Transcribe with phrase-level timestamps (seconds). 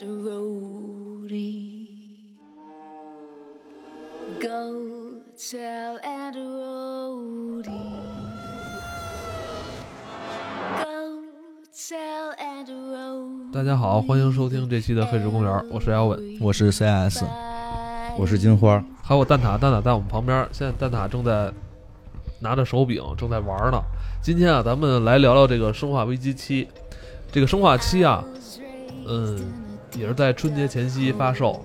[0.00, 1.86] tell and a roadie.
[4.40, 7.68] Go tell and roadie.
[10.78, 11.22] Go
[11.72, 13.52] tell and roadie.
[13.52, 17.24] 大家好，欢迎收听这期的黑石公园，我是姚伟，我是 CS，
[18.16, 21.52] 我是金花，还有蛋挞，蛋挞在我们旁边，现在蛋挞正在
[22.40, 23.82] 拿着手柄正在玩呢。
[24.22, 26.64] 今天啊，咱们来聊聊这个《生化危机七》。
[27.32, 28.24] 这个《生化七》啊，
[29.06, 29.52] 嗯，
[29.96, 31.64] 也是在春节前夕发售，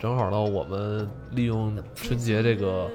[0.00, 2.90] 正好呢，我们利用春节这个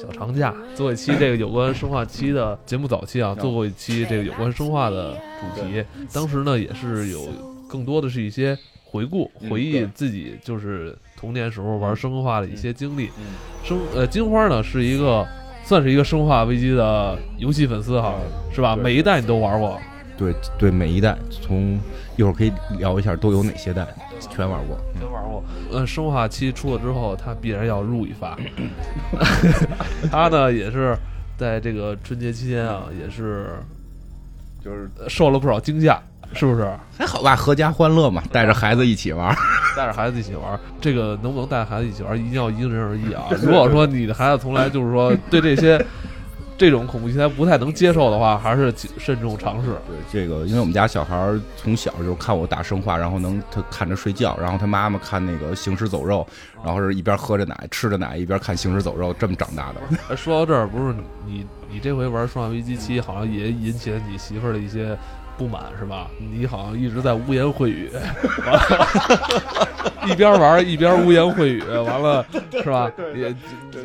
[0.00, 2.88] 小长假做一期这个有关《生化七》的节目。
[2.88, 7.28] 早期啊，做过一期这个有关生化的主题，当时呢也是有
[7.68, 13.10] 更多的是一些回顾、回忆自己就是童年时候玩生化的一些经历。
[13.62, 15.26] 生呃，金花呢是一个
[15.64, 18.14] 算是一个《生化危机》的游戏粉丝哈，
[18.52, 18.74] 是吧？
[18.74, 19.80] 每一代你都玩过。
[20.20, 21.80] 对对，每一代从
[22.16, 23.86] 一会儿可以聊一下都有哪些代，
[24.28, 24.78] 全玩过。
[24.98, 25.42] 全玩过。
[25.72, 28.36] 呃，生化七出了之后，他必然要入一发。
[30.12, 30.94] 他呢也是
[31.38, 33.46] 在这个春节期间啊，也是
[34.62, 35.98] 就是呃受了不少惊吓，
[36.34, 36.70] 是不是？
[36.98, 39.34] 还好吧，合家欢乐嘛，带着孩子一起玩。
[39.74, 43.24] 带着孩子一起玩，这个能不能带孩子一起玩，一定要因人而异啊。
[43.42, 45.82] 如果说你的孩子从来就是说对这些
[46.60, 49.70] 这种恐怖题材不太能接受的话，还是慎重尝试。
[49.88, 56.26] 对这个，因为我们家小孩儿从小就看我打生化，然后能他看着睡觉，然后他妈妈看那个行尸走肉，
[56.62, 59.80] 然后是一边喝着奶吃着奶，一边看行尸走肉，这么长大的。
[60.10, 60.94] 哎说到这儿，不是
[61.26, 64.94] 你你这回玩《生化危机七》，好像也引起了你媳妇儿的一些
[65.40, 66.10] 不满，是吧？
[66.18, 67.90] 你好像一直在污言秽语，
[68.44, 72.22] 完 了一边玩一边污言秽语，完了
[72.52, 72.92] 是吧？
[73.16, 73.34] 也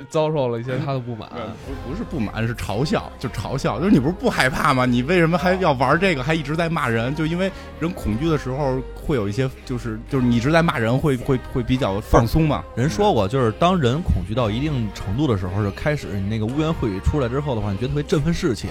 [0.09, 1.29] 遭受了一些他的不满。
[1.65, 4.85] 不不是不满，是嘲笑，就嘲笑，就是你不是不害怕吗？
[4.85, 7.15] 你为什么还要玩这个，还一直在骂人？
[7.15, 12.65] 就因为人恐惧的时候会有一些，就是就是你一直在骂人，会会会比较放松嘛。
[12.75, 18.67] 人说过，就是当人恐惧到一定程度的时候，就开始你那个污言秽语出来之后的话，你觉得特别振奋士气，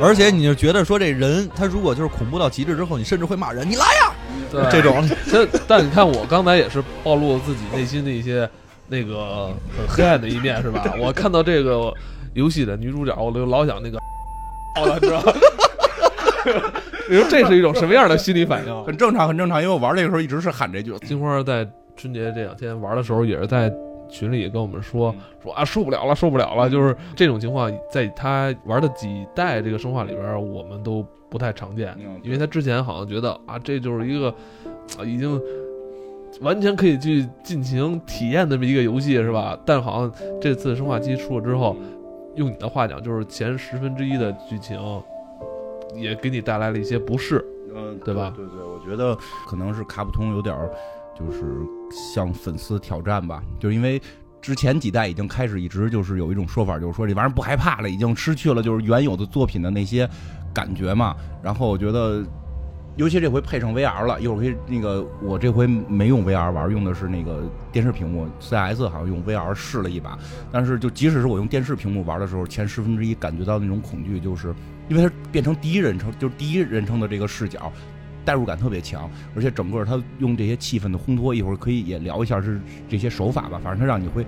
[0.00, 4.12] 而且你就觉得说这人他如果就是恐怖到极致之后，你甚至会骂人，你来呀，
[4.52, 8.46] 对这种但但你看，我刚才也是暴露了自己内心的一些
[8.88, 10.84] 那个很黑暗的一面，是吧？
[11.00, 11.90] 我看到这个
[12.34, 13.98] 游戏的女主角，我就老想那个，
[14.76, 15.22] 好了，知道？
[17.08, 18.84] 你说这是一种什么样的心理反应？
[18.84, 20.94] 很正常，很正常，因为我玩那个时候一直是喊这句。
[20.98, 21.66] 金花在
[21.96, 23.72] 春节这两天玩的时候，也是在
[24.10, 26.68] 群里跟我们说说啊，受不了了，受不了了。
[26.68, 34.28] 就是这种情况，在他玩的几代这个生化里边，我们都不太常见，因为他之前好像觉得啊，这就是一个
[34.98, 35.40] 啊已经
[36.40, 39.58] 完全可以去尽情体验的这么一个游戏，是吧？
[39.64, 41.76] 但好像这次生化机出了之后，
[42.34, 44.78] 用你的话讲，就是前十分之一的剧情
[45.94, 47.44] 也给你带来了一些不适。
[47.74, 49.16] 嗯，对吧对对，我觉得
[49.46, 50.68] 可能是卡普通有点儿，
[51.16, 51.42] 就是
[52.14, 54.00] 向粉丝挑战吧，就是因为。
[54.42, 60.08] 之前几代已经开始一直就是有一种说法，就是说这玩意儿不害怕了，已经失去了就是原有的作品的那些
[60.52, 61.16] 感觉嘛。
[61.42, 62.24] 然后我觉得，
[62.96, 70.18] 尤其这回配上 VR 了，一会儿可以那个我这回没用 VR 玩，用的是那个电视屏幕，CS 好像用 VR 试了一把，
[70.52, 74.54] 但是就即使是我用电视屏幕玩的时候，前十分之一感觉到那种恐惧，就是
[74.88, 77.72] 因为它变成第一人称，就是第一人称的这个视角，
[78.24, 84.26] 代入感特别强，而且整个它用这些气氛的烘托，一会儿可以也聊一下是这些手法吧，反正它让你会。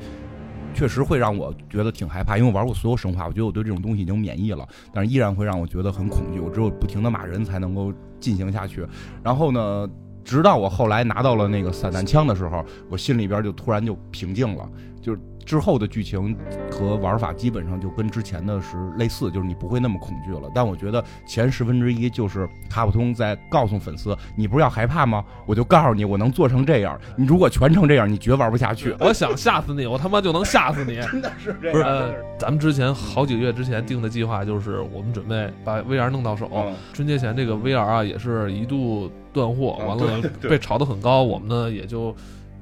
[0.74, 6.40] 确实会让我觉得挺害怕，因为我玩过所有生化，我觉得我对这种东西已经免疫了，但是依然会让我觉得很恐惧。
[6.40, 8.86] 我只有不停的骂人才能够进行下去。
[9.22, 9.88] 然后呢，
[10.24, 14.68] 直到我后来拿到了那个散弹枪的时候，我心里边就突然就平静了，
[15.02, 16.36] 就是之后的剧情
[16.70, 20.48] 和玩法基本上就跟之前的是类似，就是你不会那么恐惧了。
[20.54, 25.24] 但我觉得前十分之一就是卡普通在告诉粉丝，你不是要害怕吗？
[25.44, 26.96] 我就告诉你，我能做成这样。
[27.16, 28.94] 你如果全程这样，你绝玩不下去。
[29.00, 31.00] 我想吓死你，我他妈就能吓死你！
[31.10, 36.48] 真的是这不是，呃，咱们之前好几个月之前定的计划就是，我们准备把 VR 弄到手。
[36.54, 42.14] 嗯春节前这个 VR 啊，也是一度断货，啊完了被炒得很高，我们呢也就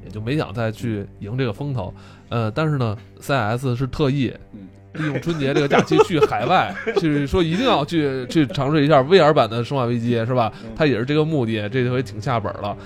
[0.05, 1.93] 也就没想再去迎这个风头。
[2.29, 10.53] 呃，但是呢，CES 是特意嗯利用春节这个假期去海外， 去说一定要去去尝试一下 VR 版的《生化危机》，是吧？
[10.65, 12.77] 嗯他也是这个目的，这回挺下本了，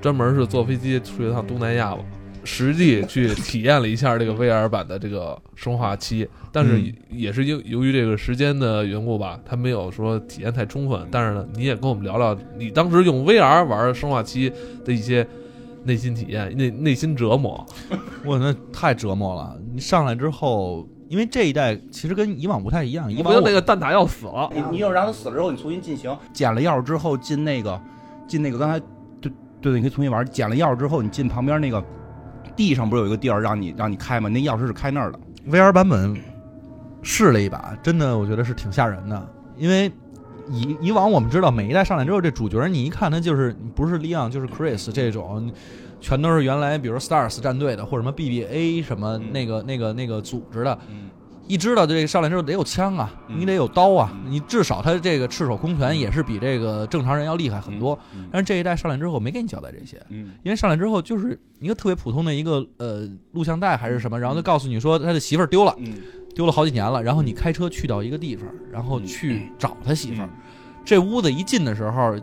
[0.00, 1.96] 专门是坐飞机去一趟东南亚，
[2.44, 11.06] 实际去体验了一下这个 VR 版的这个《生化期》，但是嗯也是因由于这个时间的缘故吧，他没有说体验太充分。
[11.12, 14.50] 但是呢，你也跟我们聊聊你当时用 VR 玩《生化七》
[14.84, 15.24] 的一些
[15.84, 17.64] 内心体验、内内心折磨。
[18.24, 19.58] 我那太折磨了。
[19.72, 27.80] 你上来之后，因为这一代其实跟以往不太一样，以我觉得往那个蛋挞要死了，你你有让它死了之后，你重新进行，捡了钥匙之后进那个
[28.26, 28.78] 进那个刚才
[29.20, 29.30] 对
[29.60, 30.24] 对对，你可以重新玩。
[30.26, 31.82] 捡了钥匙之后，你进旁边那个
[32.54, 34.28] 地上不是有一个地儿让你让你开吗？
[34.28, 35.18] 那钥匙是开那儿的。
[35.50, 36.16] VR 版本
[37.02, 39.90] 试了一把，真的我觉得是挺吓人的，因为
[40.50, 45.52] 以以往我们知道每一代上来之后，这主角你一看他就是不是 Leon 就是 Chris 这种，
[46.00, 49.32] 全都是原来比如 Stars 战队的或者什么 BBA 什么嗯。
[49.32, 51.10] 那个、那个那个组织的，嗯
[51.48, 53.38] 一知道这个上来之后得有枪啊，嗯。
[53.38, 54.30] 你得有刀啊，嗯。
[54.32, 57.98] 你至少他这个赤手空拳也是比这个正常人要厉害很多。
[58.14, 58.28] 嗯。
[58.30, 60.32] 但是这一代上来之后没给你交代这些，嗯。
[60.42, 65.74] 因为上来之后就是一个特别普通的一个呃录像带还是什么，然后就告诉你说他的媳妇儿丢了。
[65.78, 65.94] 嗯。
[66.34, 70.26] 丢了好几年了，然后你开车去到一个地方，然后去找他媳妇儿。
[70.26, 70.40] 嗯。
[70.84, 72.18] 这屋子一进的时候，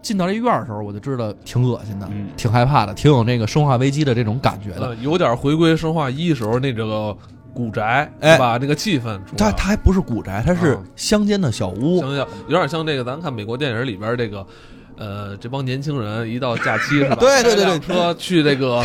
[0.00, 2.28] 进到这院儿的时候，我就知道挺恶心的，嗯。
[2.38, 4.86] 挺害怕的，挺有那个生化危机的这种感觉的。
[4.86, 7.14] 呃，有点回归生化一时候那这个
[7.54, 8.58] 古宅，哎是吧？
[8.60, 12.00] 那个气氛出来，它它还不是古宅，它是啊乡间的小屋。
[12.00, 14.46] 想想有点像这个，咱看美国电影里边这个。
[14.96, 17.16] 呃，这帮年轻人一到假期是吧？
[17.20, 18.84] 对对对对车去这个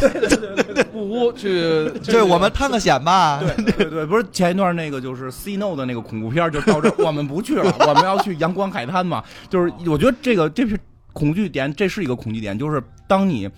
[0.93, 3.43] 木屋去， 对，我们探个险吧。
[3.43, 9.21] 对对对，不是前一段那个就是 C No 的那个恐怖片，就到这我们不去了，我们要去阳光海滩嘛。
[9.49, 10.79] 就是我觉得这个这是
[11.11, 13.49] 恐惧点，这是一个恐惧点，就是当你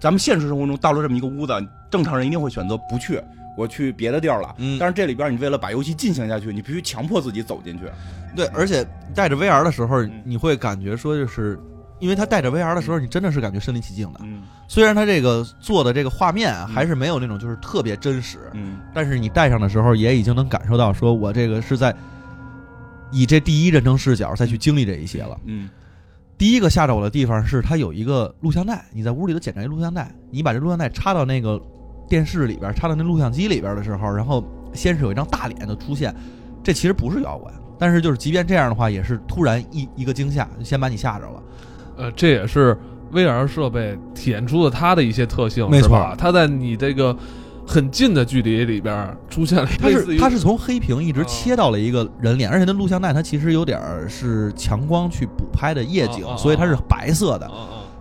[0.00, 1.54] 咱们现实生活中到了这么一个屋子，
[1.92, 3.22] 正常人一定会选择不去。
[3.56, 7.84] 我去别的地儿了，嗯但是这里边你为了把游戏进行下去，你必须强迫自己走进去。
[8.34, 11.58] 对，而且带着 VR 的时候嗯，你会感觉说，就是
[12.00, 14.20] 因为它带着 VR 的时候，你真的是感觉身临其境的。
[14.22, 21.94] 嗯虽然它这个做的这个画面啊还是没有那种就是特别真实，嗯但是你戴上的时候，也已经能感受到，说我这个是在
[23.12, 25.38] 以这第一人称视角再去经历这一些了。
[25.44, 25.68] 嗯
[26.36, 31.60] 第一个吓着我的地方是，它有一个录像带，你在屋里头捡着一录像带，你把这录像带插到那个
[32.08, 36.14] 电视里边，插到那录像机里边的时候，然后先是有一张大脸就出现，
[36.62, 41.42] 这其实不是妖怪，但是就是即便这样的话，也是突然一一个惊吓，就先把你吓着了。
[41.96, 42.76] 呃，这也是
[43.12, 46.14] VR 设备体现出了它的一些特性，没错？
[46.18, 47.16] 它在你这个
[47.66, 57.50] 很近的距离里边出现了它是它是从黑屏一直啊切到了一个人脸，而且那录像带它其实有点是强光去补拍的夜景，所以它是白色的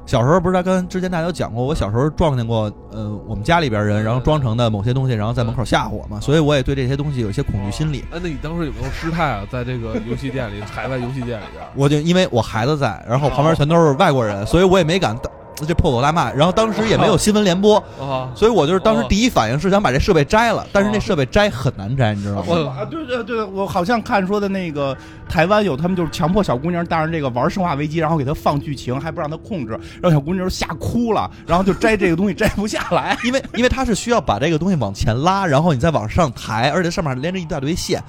[0.06, 8.04] 小时候不是他跟之前大家都讲过，我小时候撞见过，呃，我们家里边人，然后装成的某些东西，然后在门口吓唬我嘛，所以我也对这些东西有一些恐惧心理。
[8.12, 9.44] 哎，那你当时有没有失态啊？
[9.50, 15.18] 在这个游戏店里， 海外游戏店里边，我就因为我孩子在，然后旁边全都是外国人，所以我也没敢
[15.68, 16.32] 这破口大骂。
[16.32, 22.44] 然后当时也没有新闻联播，啊，所以我就是当时第一反应是想把这设备摘了，但是那设备摘很难摘，你知道吗？
[22.48, 24.96] 我啊，对对对，我好像看说的那个
[25.30, 33.18] 台湾有他们就是强迫小姑娘带上这个玩《生化危机》，然后给她放剧情，还不让她控制，让小姑娘吓哭了，然后就摘这个东西 摘不下来。
[33.24, 38.04] 因为因为它是需要把这个东西往前拉，然后你再往上抬，而且上面连着一大堆线，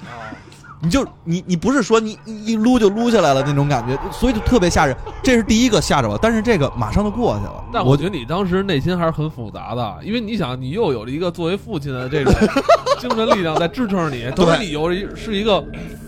[0.81, 4.95] 你就你你不是说你你一撸就撸下来了那种感觉，所以就特别吓人。
[5.23, 7.63] 这是第一个吓着我，但是这个马上就过去了。
[7.73, 12.33] 但我觉得你当时内心还是很复杂的，因为你想，你又有了一个作为父亲的这种
[12.99, 15.63] 精神力量在支撑你，同时你又是一是一个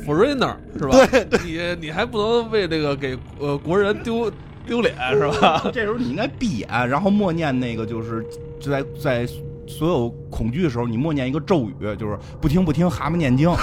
[0.05, 1.05] foreigner 是吧？
[1.07, 4.31] 对，你你还不能为这个给呃国人丢
[4.67, 5.63] 丢脸是吧？
[5.73, 8.25] 这时候你应该闭眼，然后默念那个就是
[8.59, 9.27] 就在在
[9.67, 13.53] 所有恐惧的时候，你默念一个咒语，就是不听不听蛤蟆念经，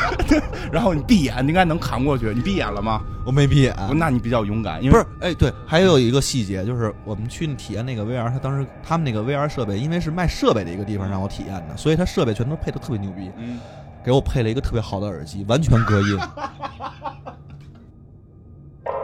[0.72, 2.32] 然后你闭眼，你应该能扛过去。
[2.34, 3.02] 你闭眼了吗？
[3.26, 13.58] 我没闭眼，那你比较勇敢，因为不是，哎，对，还有一个细节就是我们去体验那个 VR，他当时他们那个 VR 设备，因为是卖设备的一个地方让我体验的，所以他设备全都配的特别牛逼，嗯，
[14.04, 16.18] 给我配了一个特别好的耳机，完全隔音。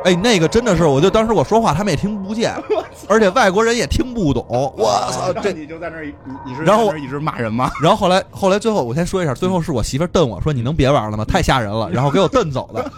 [0.06, 2.54] 哎，那个真的是，我就当时我说话他们也听不见，
[3.08, 4.46] 而且外国人也听不懂。
[4.48, 7.68] 我操，这这你就在那儿，你你是然后一直骂人吗？
[7.82, 11.25] 然后后来后来最后我先说一下，最后是我媳妇儿瞪我说你能别玩了吗？
[11.25, 12.88] 太吓人了，然后给我瞪走的。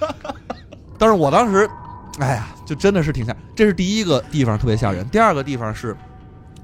[0.98, 1.66] 但是我当时，
[2.18, 3.34] 哎呀，就真的是挺吓。
[3.56, 5.96] 这是第一个地方特别吓人，第二个地方是，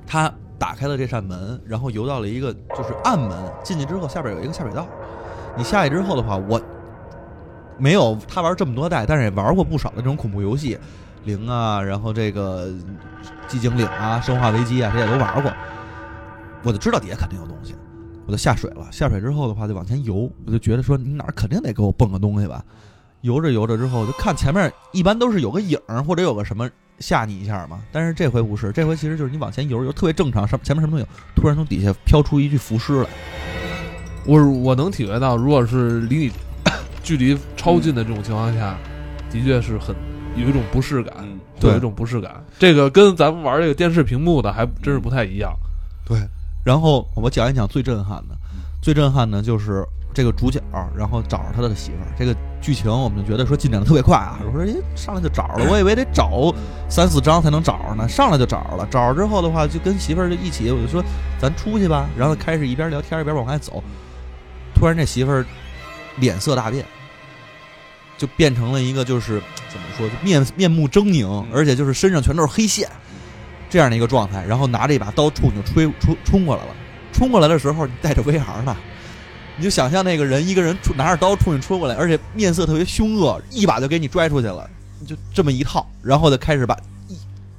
[0.07, 3.33] 他打开了这扇门，然后游到了一个就是暗门，
[3.63, 4.87] 进去之后下边有一个下水道。
[5.57, 6.61] 你下去之后的话，我
[7.79, 10.79] 没有他玩这么多代，但是也玩过不少的这种恐怖游戏，
[11.25, 12.69] 零啊，然后这个
[13.49, 15.53] 寂静岭啊、生化危机啊，这些都玩过。
[16.63, 17.75] 我就知道底下肯定有东西，
[18.27, 18.87] 我就下水了。
[18.91, 22.65] 下水之后的话，就往前游，我就觉得说你哪儿肯定得给我蹦个东西吧。
[23.21, 33.09] 游着游着之后，就看前面一般都是有个影儿或者有个什么吓你一下嘛，但是这回不是，这回其实就是你往前游游特别正常，上前面什么都有，突然从底下飘出一具浮尸来。
[34.27, 36.33] 我我能体会到，如果是离你
[37.05, 38.77] 距离超近的这种情况下，
[39.31, 39.95] 的确是很
[40.35, 41.15] 有一种不适感，
[41.61, 42.43] 有一种不适感。
[42.59, 45.53] 这个跟咱们玩这个电视屏幕的还真是不太一样。
[46.05, 46.19] 对，
[46.65, 48.35] 然后我讲一讲最震撼的，
[48.83, 50.61] 最震撼的就是这个主角，
[50.97, 52.09] 然后找着他的媳妇儿。
[52.19, 56.55] 这个剧情我们就觉得说进展的特别快啊，我说诶上来就找着了，我以为得找
[56.89, 58.89] 三四章才能找着呢，上来就找着了。
[58.91, 61.05] 找着之后的话，就跟媳妇儿就一起，我就说
[61.39, 63.85] 咱出去吧，然后开始一边聊天一边往外走。
[64.75, 65.47] 突然这媳妇儿
[66.17, 66.85] 脸色大变，
[68.17, 72.89] 就变成了一个就是怎么说，就面面目狰狞，而且就是身上全都是黑线
[73.69, 76.75] 这样的一个状态，然后拿着一把刀冲你就吹冲冲过来了。
[77.13, 78.77] 冲过来的时候，你带着 VR 呢，
[79.57, 84.69] 你就想象那个人一个人拿着刀冲你冲过来，而且面色特别凶恶，一把就给你拽出去了，
[85.07, 86.77] 就这么一套，然后就开始把
[87.09, 87.17] 一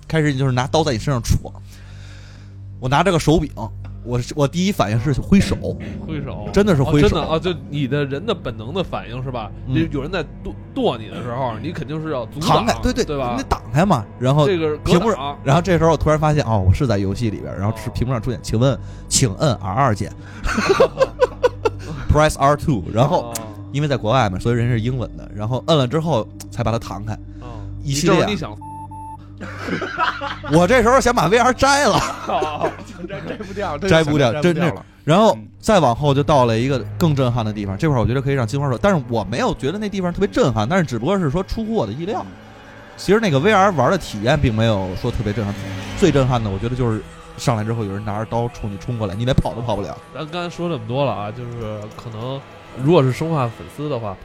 [0.07, 1.53] 开始就是拿刀在你身上戳。
[2.81, 3.49] 我拿着个手柄，
[4.05, 5.55] 我是我第一反应是挥手，
[6.07, 7.39] 挥手，真的是挥手哦真的啊！
[7.39, 9.51] 就你的人的本能的反应是吧？
[9.67, 13.49] 嗯有有人在剁剁你的时候，你肯定是要阻挡对对对吧你得？
[13.49, 14.05] 挡开嘛。
[14.19, 18.77] 然后这个屏幕上然后这时候我突然发现，哦，我是在游戏里边，然后是屏幕上出现，请问，
[19.09, 20.11] 请摁 R 二键，
[22.11, 23.33] press R two， 然后哦
[23.71, 27.13] 因为在国外嘛，所以人是英文的，然后摁了之后才把它弹开。
[27.41, 28.57] 哦一系列啊你就是你想
[30.51, 31.99] 我这时候想把 VR 摘了，
[33.07, 34.85] 摘不掉，摘不掉真是了。
[35.03, 42.25] 然后嗯再往后就到了一个更震撼的地方，这块我觉得可以让金花说，但是我没有觉得那地方特别震撼，但是只不过是说出乎我的意料。
[42.97, 45.53] 其实那个 VR 玩的体验并没有说特别震撼，
[45.99, 47.01] 最震撼的我觉得就是
[47.37, 49.97] 上来之后有人拿着刀冲你冲过来，你连跑都跑不了。
[50.13, 52.39] 咱刚才说这么多了啊，就是可能
[52.81, 54.15] 如果是生化粉丝的话，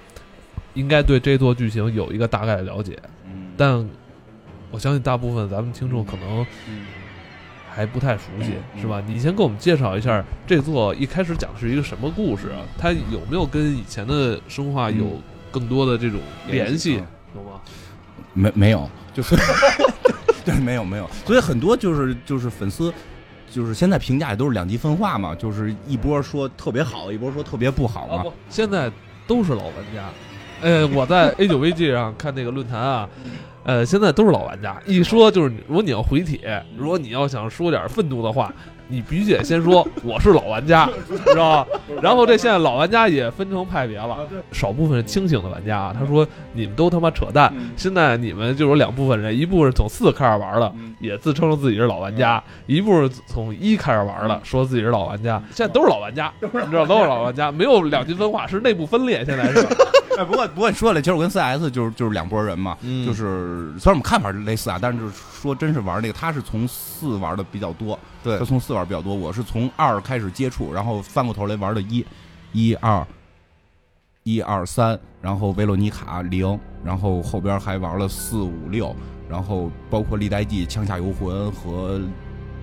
[0.74, 3.84] 应该对这座剧情有一个大概的了解，嗯但
[4.70, 6.86] 我相信大部分咱们听众可能嗯
[7.68, 9.02] 还不太熟悉，嗯是吧？
[9.06, 12.62] 你先给我们介绍一下这座一开始讲的是一个什么故事啊？
[12.78, 17.06] 它有没有跟以前的生化有更多的这种联系嗯？
[17.36, 17.60] 有吗？
[18.32, 19.36] 没没有，就是
[20.44, 22.92] 对，没有没有，所以很多就是就是粉丝。
[23.52, 28.14] 就是现在评价也都是两极分化嘛，就是一波说特别好，一波说特别不好嘛。
[28.14, 28.88] 啊不，现在
[29.26, 30.08] 都是老玩家。
[30.60, 33.08] 呃，我在 A 九 VG 上看那个论坛啊，
[33.64, 34.80] 呃，现在都是老玩家。
[34.86, 38.52] 一说就是，如果你要回帖，如果你要想说点愤怒的话，
[38.88, 40.88] 你必须得先说我是老玩家，
[41.26, 41.80] 知道吧？
[42.02, 44.18] 然后这现在老玩家也分成派别了，
[44.50, 47.52] 少部分清醒的玩家啊，他说你们都他妈扯淡。
[47.54, 55.40] 嗯现在你们就有两部分人，一部分是从四开始玩的，嗯也自称自己是老玩家；一部分从一开始玩的，说自己是老玩家。
[55.54, 59.24] 现在都是老玩家，你知道都是老玩家，没有两极分化，是内部分裂。
[59.24, 59.70] 现在是吧，
[60.20, 63.06] 哎，不过不过你说了，其实我跟 CS 就是就是两拨人嘛，嗯。
[63.06, 72.04] 就是虽然我们看法是类似啊，但是就是说真是玩那个，他是从四玩的比较多，对他从四玩比较多，我是从二开始接触，然后翻过头来玩的一，
[72.52, 73.06] 一二，
[74.24, 78.94] 一二三，然后维罗妮卡零，然后后边还玩了四五六，
[79.26, 81.98] 然后包括历代记、枪下游魂和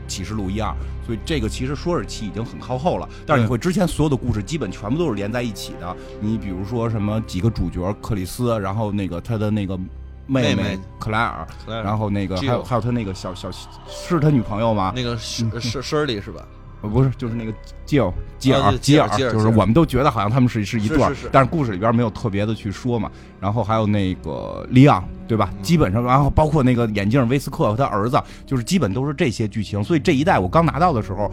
[0.08, 0.74] 启示录一二，
[1.06, 5.96] 所以这个其实说是七已经很靠后了，但是你会之前所有的故事基本全部都是连在一起的。
[6.20, 9.78] 你比如说什么几个主角克里斯，然后那个他的那个
[10.26, 13.50] 妹妹妹克莱尔，然后那个还有还有他那个小小
[13.88, 14.92] 是他女朋友吗？
[14.96, 16.46] 那个是 是 Shirley 是吧？
[16.82, 17.54] 呃不是，就是那个
[17.86, 20.98] 吉尔吉尔吉尔就是我们都觉得好像他们是是一对
[21.32, 23.12] 但是故事里边没有特别的去说嘛。
[23.40, 25.52] 然后还有那个利昂，对吧？
[25.62, 29.84] 基本上，然后包括那个眼镜威斯克和他儿子，就是基本都是这些剧情。
[29.84, 31.32] 所以这一代我刚拿到的时候。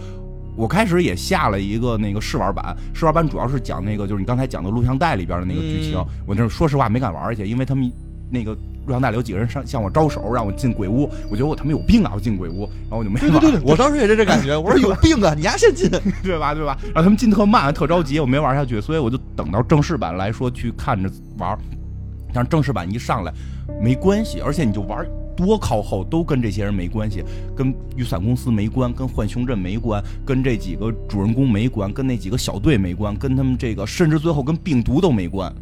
[0.57, 5.99] 我开始也下了一个那个试玩版，试玩版主要是讲那个就是你刚才讲的录像带里边的那个剧情。
[5.99, 7.91] 嗯我那说实话没敢玩去，因为他们
[8.31, 11.09] 那个录像带里有几个人上向我招手，让我进鬼屋。
[11.31, 12.13] 我觉得我他妈有病啊！
[12.15, 13.31] 我进鬼屋，然后我就没玩。
[13.31, 15.91] 对对对对，我当时也是这感觉，我说有 病啊，你丫先进。
[16.23, 16.55] 对吧？
[16.55, 16.77] 对吧？
[16.83, 21.59] 然后他们进特慢，特着急，我没玩下去，所以我就等到正式版来说去看着玩儿。
[22.33, 23.33] 但是正式版一上来
[23.81, 27.23] 没关系，而且你就玩多靠后都跟这些人没关系，
[27.57, 35.53] 跟雨伞公司没关，跟浣熊镇没关，跟这几个主人公没关，跟那几个小队没关，跟他们这个甚至最后跟病毒都没关。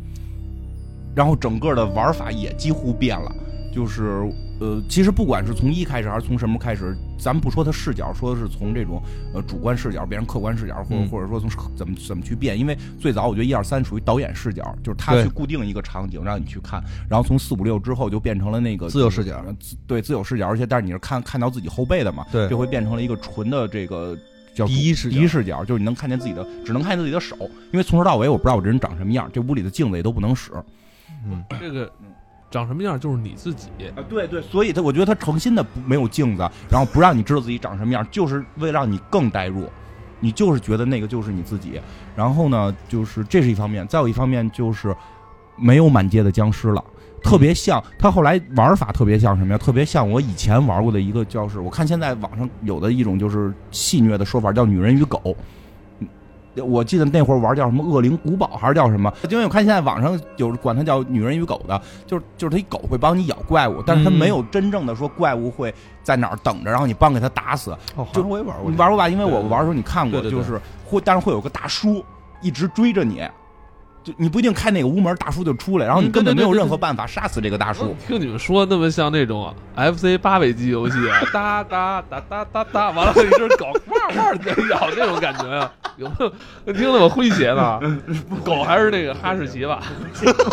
[1.14, 3.34] 然后整个的玩法也几乎变了，
[3.72, 9.02] 就是呃，其实不管是从一开始还是从什么开始，咱们不说它视角，说的是从这种
[9.34, 12.58] 呃主观视角变成客观视角，或者嗯或者说从怎么怎么去变。
[12.58, 19.44] 因为最早我觉得一二三属于导演视角，就是他去固定一个场景让你去看，然后从四五六之后就变成了那个自由视角
[19.86, 24.16] 对自由视角，而且但是你是看看到自己后背的嘛，对就会变成了一个纯的这个。
[24.54, 27.34] 叫第一视角第一视角就是你能看见自己的，只能看见自己的手，
[27.72, 30.52] 因为从头到尾我不知道我这人长什么样，这屋里的镜子也都不能使。
[31.26, 31.90] 嗯，这个
[32.50, 33.68] 长什么样就是你自己。
[33.96, 39.68] 啊，对对，所以他我觉得他诚心的不没有镜子，然后不让你知道自己长什么样，就是为了让你更代入，
[40.20, 41.80] 你就是觉得那个就是你自己。
[42.14, 44.94] 然后呢，就是这是一方面，再有一方面就是
[45.56, 46.84] 没有满街的僵尸了。
[47.22, 49.58] 特别像他后来玩法特别像什么呀？
[49.58, 55.36] 特别像我以前玩过的一个叫是，我看现在网上有的一种就是戏谑的说法叫“女人与狗”，
[56.56, 59.12] 我记得那会儿玩叫什么恶灵古堡还是叫什么？
[59.30, 67.70] 因为我看现在网上有管它叫女人与狗的，就是就是它一狗会帮你咬怪物，但是它嗯没有真正的说怪物会在哪儿等着，然后你帮给它打死。
[67.96, 69.08] 哦，好像我也玩过，你玩过吧？
[69.08, 72.04] 因为我玩的时候你看过，对对对就是会，但是会有个大叔
[72.42, 73.26] 一直追着你，
[74.04, 77.94] 就你不一定开哪个屋门，大叔就出来，然后你嗯根本没有任何办法杀死这个大叔。
[78.06, 83.66] 听你们说那么像那种 FC 八位机游戏啊，哒哒哒哒哒哒，完了一只狗
[84.08, 86.14] 汪汪在咬那种感觉呀、有没
[86.66, 86.72] 有？
[86.72, 87.80] 听那么诙谐呢？
[88.44, 89.82] 狗还是那个哈士奇吧？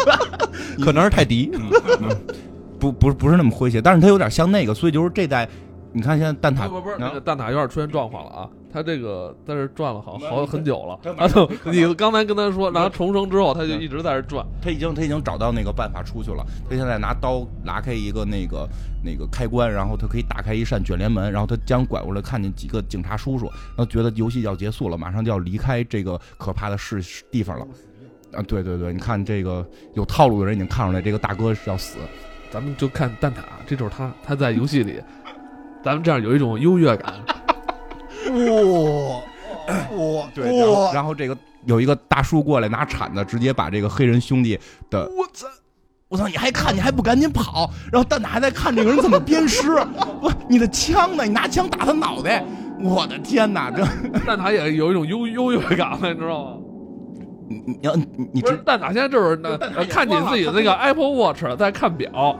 [0.83, 1.51] 可能是泰迪，
[2.79, 5.47] 不不是不是那么诙谐，但是它有点像那个，所以就是这代，
[5.91, 8.49] 你看现在蛋挞不不不是，啊那个蛋挞有点出现状况了啊！
[8.71, 14.45] 他这个在这转了好好很久了他，啊，就你刚才跟他说，然后重生之后，他就一直在这转。
[14.61, 16.45] 他已经他已经找到那个办法出去了。
[16.69, 18.67] 他现在拿刀拉开一个那个
[19.03, 27.67] 那个开关，然后他可以打开一扇卷帘门，然后他将拐过来看见几个警察叔叔，然后觉得游戏要结束了，马上就要离开这个可怕的市地方了。
[28.33, 31.97] 啊，对对对，你看这个有套路的人已经看出来，这个大哥是要死。
[32.51, 35.01] 咱们就看蛋挞，这就是他，他在游戏里，
[35.83, 37.13] 咱们这样有一种优越感。
[38.29, 39.21] 哇
[39.97, 44.59] 哇对，然后然后这个有一个大叔过来拿铲子，直接把这个黑人兄弟
[44.89, 45.47] 的，我操！
[46.07, 46.27] 我操！
[46.27, 47.69] 你还看，你还不赶紧跑？
[47.91, 49.75] 然后蛋挞还在看这个人怎么鞭尸。
[50.21, 51.23] 不，你的枪呢？
[51.23, 52.43] 你拿枪打他脑袋！
[52.81, 53.69] 我的天哪！
[53.69, 53.83] 这
[54.25, 56.57] 蛋挞也有一种优优越感了，你知道吗？
[57.49, 62.39] 你你要你你知不是蛋挞现在就是呢蛋挞，也呃看你自己的那个 Apple Watch 在看表，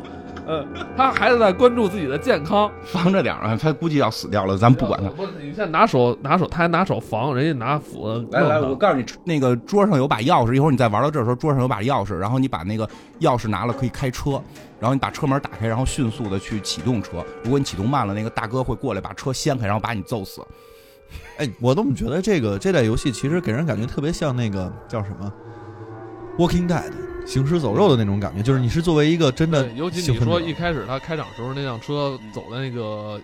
[0.50, 0.66] 呃，
[0.98, 2.72] 他还是在关注自己的健康。
[2.84, 3.56] 防着点儿啊！
[3.62, 5.08] 他估计要死掉了，咱不管他。
[5.12, 12.90] 不是，你现在拿手拿手，他还拿手防，人家拿斧子来来，我告诉你，那个桌上有把钥匙，一会儿你再玩到这儿的时候，桌上有把钥匙，然后你把那个
[13.20, 14.42] 钥匙拿了可以开车，
[14.80, 17.24] 然后你把车门打开，然后迅速的去启动车。
[17.44, 20.42] 如果你启动慢了，那个大哥会过来把车掀开，然后把你揍死。
[21.38, 25.32] 哎，我怎么觉得这个这代游戏其实给人感觉特别像那个叫什么
[26.44, 26.82] 《Walking Dead》
[27.30, 33.22] 行尸走肉的那种感觉，就是你是作为一个真的，尤其你说一开始他开场时候那辆车走在那个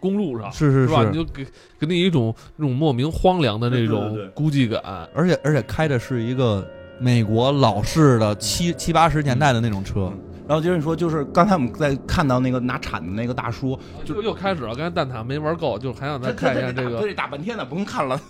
[0.00, 1.04] 公路上，是是是吧？
[1.04, 1.46] 你，就给
[1.78, 4.82] 给你一种那种莫名荒凉的那对种对对孤寂感。
[5.14, 10.12] 而且而且开的是一个美国老式的七七八十年代的那种车，
[10.48, 16.98] 然后接着你说，就是刚才我们在看到那个拿铲子那个大叔，就又开始了，刚才蛋挞没玩够，就还想再看一下这个。
[16.98, 18.20] 他得打半天的，不用看了。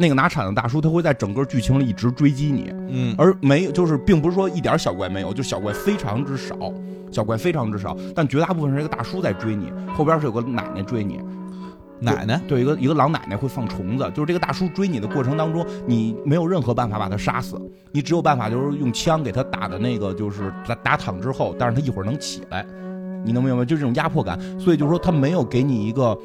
[0.00, 6.56] 那个拿铲子大叔，他会在整个剧情里一直追击你，嗯，而没有就是并不是说一点小怪没有，就小怪非常之少，
[7.12, 11.20] 小怪非常之少，但绝大部分是一个大叔在追你，后边是有个奶奶追你，
[12.00, 12.40] 奶奶？
[12.48, 17.60] 对，一个一个老奶奶会放虫子，就是这个大叔追你的过程当中，你没有任何办法把他杀死，
[17.92, 22.64] 你只有办法就是用枪给他打的那个就是打打躺之后，但是他一会儿能起来，
[23.22, 23.64] 你能明白吗？
[23.66, 26.18] 就是这种压迫感，所以就是说他没有给你一个。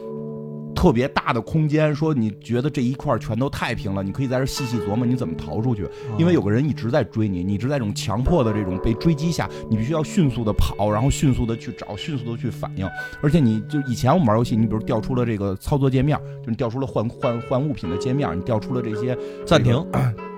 [0.85, 12.87] 特别大的空间，说你觉得这一块全都太平了，你可以在这儿细细琢磨你怎么逃出去，因为有个人一直在追你，你一直在这种强迫的这种被追击下，你必须要迅速的跑，然后迅速的去找，迅速的去反应。
[13.19, 19.83] 而且你就以前我们玩游戏，你比如调出了这个操作界面，就你调出了换换换物品的界面，你调出了这些暂停，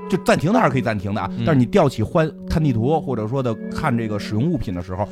[0.09, 5.05] 就暂停它还是可以暂停的啊，嗯但是你调起换看地图或者说的看这个使用物品的时候，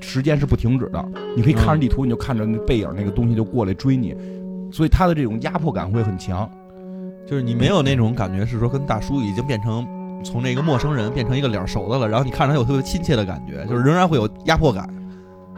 [0.00, 1.04] 时间是不停止的。
[1.34, 4.14] 你可以看着地图，你就看着那背影那个东西就过来追你，
[4.70, 6.48] 所以他的这种压迫感会很强。
[7.26, 9.86] 就是你没有那种感觉是说跟大叔已经变成
[10.24, 14.88] 从那个陌生人变成一个脸熟的了，然后你看着他有特别亲切的感觉，就是仍然会有压迫感。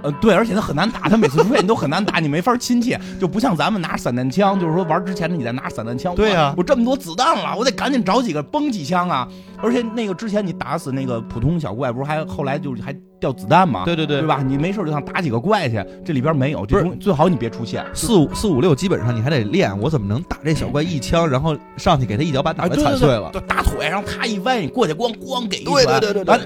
[0.03, 9.29] 呃，对，而且他很难打，他每次出现你都很难打，你没法亲切， 就不像咱们拿散弹枪，就是说玩之前你再拿散弹枪，对呀哇我这么多子弹了，我得赶紧找几个崩几枪啊！
[9.63, 13.85] 而且那个之前你打死那个普通小怪，不是还后来就是还掉子弹嘛？
[13.85, 14.43] 对对对对吧？
[14.43, 17.85] 你没事就想打几个怪去，这里边没有，这不是东西最好你别出现。
[17.95, 23.31] 四五四五六基本上你还得练，我怎么能打这小怪一枪，然后上去给他一脚把脑啊，袋对对对踩碎了？
[23.33, 26.41] 对，打腿，然后他一歪，你过去咣咣给一对拳，对对对完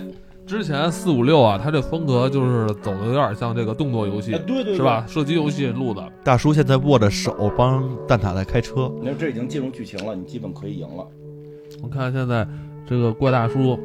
[0.47, 5.03] 之前四五六啊，他这风格就是走的有点像这个动作游戏，哎对对对是吧？？
[5.09, 6.07] 射击游戏路的。
[6.23, 11.07] 大叔现在握着手帮蛋挞在开车，你看这已经进入剧情了，你基本可以赢了。
[11.83, 12.47] 我看现在
[12.87, 13.79] 这个怪大叔，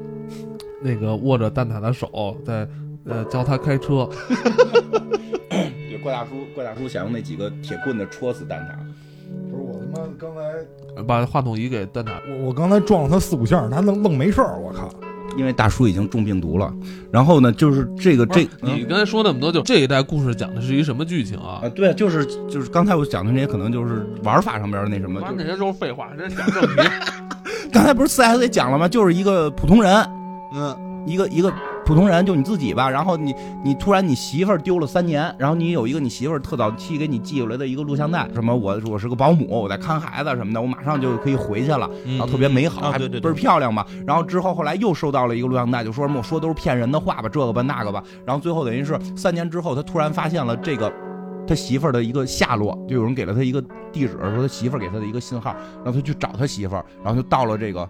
[0.81, 2.67] 那个握着蛋挞的手在
[3.05, 4.09] 呃教他开车，
[5.89, 8.75] 对，怪大叔，怪大叔想用那几个铁棍子戳死蛋挞。
[9.51, 12.11] 不是我他妈刚才把话筒移给蛋挞。
[12.29, 14.89] 我我刚才撞了他四五下，他愣愣没事儿，我靠！
[15.37, 16.73] 因为大叔已经中病毒了，
[17.11, 21.69] 然后呢，就是这个这你刚才说那么多，就这一代故事讲的是一什么剧情啊啊，？
[21.75, 25.19] 对，就是就是刚才我讲的那些，可能就是玩法上边的那什么。
[25.19, 26.81] 就完那些都是废话，人家讲正题。
[27.71, 28.87] 刚才不是四 S 也讲了吗？
[28.87, 29.93] 就是一个普通人，
[30.51, 31.53] 嗯，一个一个
[31.85, 32.89] 普通人，就你自己吧。
[32.89, 43.85] 然后你你突然你媳妇儿丢了三年，然后你有一个你媳妇儿特早期给你寄过来的一个录像带，什么我我是个保姆，我在看孩子什么的，我马上就可以回去了，然后特别美好，还啊对对对倍儿漂亮嘛。
[44.07, 48.03] 然后之后后来又收到了一个录像带，就说什么我说都是骗人的话吧，这个吧那个吧。
[48.25, 50.91] 然后最后等于是三年之后，他突然发现了这个。
[51.47, 53.59] 他媳妇儿的一个下落，就有人给了他一个
[53.91, 57.89] 地址，说他媳妇儿给他的一个信号，让他去找他媳妇儿，然后就到了这个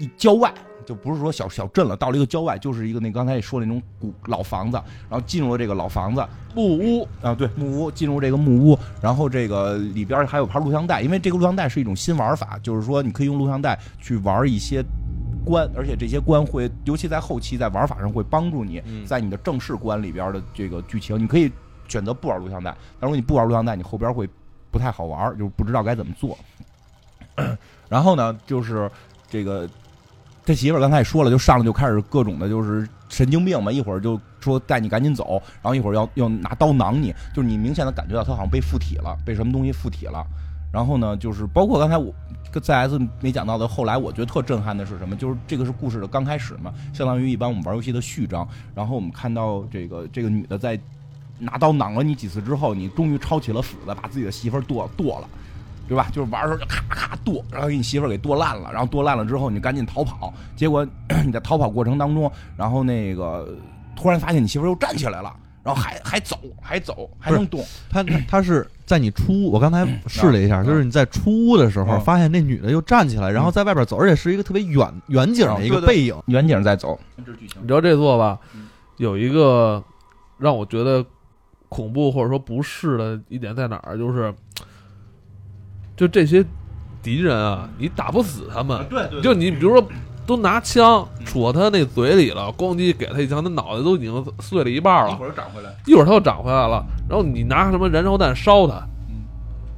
[0.00, 0.52] 一郊外，
[0.84, 4.76] 就不是说小小镇了，到了一个郊外，就是一个那刚才也说的那种古老房子，
[5.08, 14.84] 然后进入了这个老房子木屋，啊，对木屋，进入这个木屋，然后这个里边还有盘录像带，因为这个录像带是一种新玩法，就是说你可以用录像带去玩一些。
[15.44, 21.52] 关，而且这些关会，尤其在后期在玩法上会帮助你嗯在你的正式关里边的这个剧情，你可以
[21.86, 24.26] 选择不玩录像带，但如果你不玩录像带，你后边会
[24.70, 26.38] 不太好玩，就是不知道该怎么做。
[27.90, 28.90] 然后呢，就是
[29.28, 29.68] 这个
[30.46, 40.24] 他媳妇儿刚才也说了，就上来就开始各种的，就是神经病嘛，一会儿就说带你赶紧走，然后一会儿要要拿刀囊你，就是你明显的感觉到他好像被附体了，被什么东西附体了。
[40.72, 42.12] 然后呢，就是包括刚才我
[42.50, 45.14] 跟 ZS 没讲到的，后来我觉得特震撼的是什么？
[45.14, 48.46] 就是这个是故事的刚开始嘛，相当于一般我们玩游戏的序章。
[48.74, 50.78] 然后我们看到这个这个女的在
[51.38, 55.28] 拿刀攮了你几次之后，你终于抄起了斧子，把自己的媳妇儿剁剁了。
[55.88, 56.08] 对吧？
[56.12, 60.86] 就是玩的时候就咔咔剁，然后给你媳妇儿给剁烂了，然后剁烂了之后你赶紧逃跑，结果
[61.24, 63.48] 你在逃跑过程当中，然后那个
[63.96, 76.14] 突然发现你媳妇儿又站起来了，然后还还走还走还能动，他 他是在你出屋，我刚才试了一下，嗯就是你在出屋的时候，嗯发现那女的又站起来，然后在外边走，而且是一个特别远远景的一个背影。
[76.26, 77.24] 远景在走，你
[77.66, 78.68] 知道这座吧嗯，
[78.98, 79.82] 有一个
[80.38, 81.04] 让我觉得
[81.68, 84.32] 恐怖或者说不适的一点在哪儿，就是
[85.96, 86.44] 就这些
[87.02, 89.86] 敌人啊，你打不死他们，对对就你比如说。
[90.26, 95.12] 都拿枪戳他那嘴里了，咣叽给他一枪，他脑袋都已经碎了一半了。
[95.12, 98.76] 一会儿长回来，一会儿他又长回来了，然后你拿什么燃烧弹烧他，
[99.10, 99.20] 嗯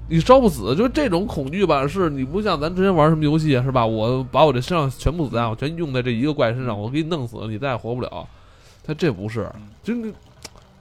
[0.09, 3.85] 你烧不死，就这种恐惧吧，是你不像咱之前玩什么游戏啊是吧？
[3.85, 8.25] 我把我这身上全部子弹我全用在这一个怪身上，我给你弄死了，你再也活不了。
[8.85, 9.51] 他这不是，
[9.83, 10.09] 真的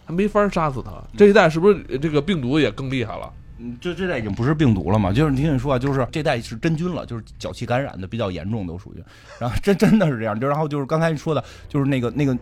[0.05, 0.91] 还没法杀死他。
[1.17, 3.27] 这一代是不是这个病毒也更厉害了？
[3.57, 5.11] 嗯，这这代已经不是病毒了嘛？
[5.11, 9.03] 就是你听你说啊，就是这代是真菌了，就是脚气感染的比较严重，都属于。
[9.39, 12.37] 然后真真的是这样，就然后就是刚才你说的，就是那个那个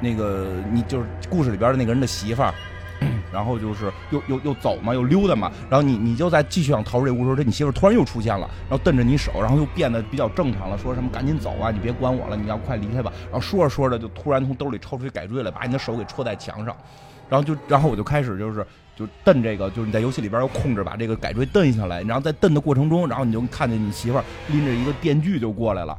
[0.00, 2.52] 那个你就是故事里边的那个人的媳妇儿。
[3.32, 13.10] 然后就是又又又走嘛，又溜达嘛，然后你你就在继续想逃出这屋的时候，这你媳妇儿突然又出现了，然后瞪着你手，然后又变得比较正常了，说什么赶紧走啊，你别管我了，你要快离开吧。
[13.24, 16.76] 然后说着说着就突然从兜里抽出一改锥来，把你的手给戳在墙上，
[17.28, 18.64] 然后就然后我就开始就是
[18.96, 25.96] 就蹬这个，就是你在游戏里边要控制把这个改锥蹬下来，然后在蹬的过程中，然后你就看见你媳妇儿拎着一个电锯就过来了。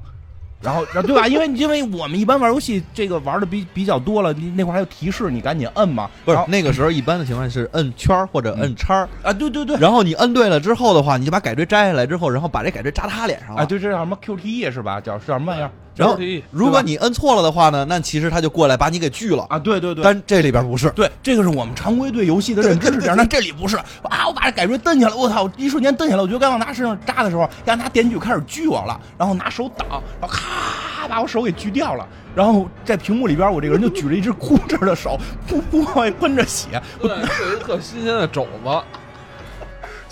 [0.61, 1.27] 然后，然后对吧？
[1.27, 6.09] 因为因为我们一般玩游戏，这个玩的比比较多了，你那会儿还有提示，你赶紧摁嘛。
[6.23, 13.61] 不是那个时候一般的情况是摁圈儿或者摁叉儿，啊，对对对，然后你摁对了之后的话，你就把改锥摘下来之后，然后把这改锥扎他脸上了。
[13.61, 15.01] 啊，对这叫什么 QTE 是吧？
[15.01, 15.71] 叫叫什么玩意儿？
[15.95, 16.17] 然后
[16.51, 19.45] 如果你摁错了的话呢，那其实他就过来把你给锯了。
[19.49, 24.27] 啊，对对对，但这里边不是，对，这个是我们常规对游戏的认知是这样，但这里不是啊！
[24.27, 25.49] 我把这改锥蹬下来，我操！
[25.57, 29.87] 一瞬间蹬下来，我觉得刚往他身上扎的时候，要拿电锯开始锯我了，然后拿手挡，
[30.19, 32.07] 然后咔把我手给锯掉了。
[32.35, 36.81] 然后在屏幕里边，我这个人就举着一只枯着的手，噗噗往外喷着血。
[36.99, 38.81] 对，有一特新鲜的肘子，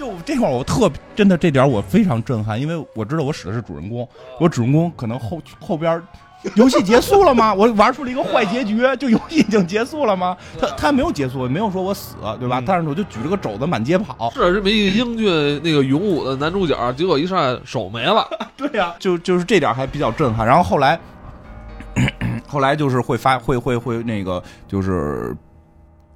[0.01, 4.07] 就这块儿我特真的这点我非常震撼，因为我知道我使的是主人公，
[4.39, 6.01] 我主人公可能后后边
[6.55, 7.53] 游戏结束了吗？
[7.53, 10.35] 我玩出了一个坏结局，就游戏已经结束了吗？
[10.59, 12.57] 他他没有结束，没有说我死，对吧？
[12.59, 18.27] 嗯但是我就举着个肘子满街跑，是这么一个英俊那个勇武的男主角，结果一上来手没了。
[18.57, 20.47] 对呀、就就是这点还比较震撼。
[20.47, 20.99] 然后后来，
[22.49, 25.37] 后来就是会发会会会那个就是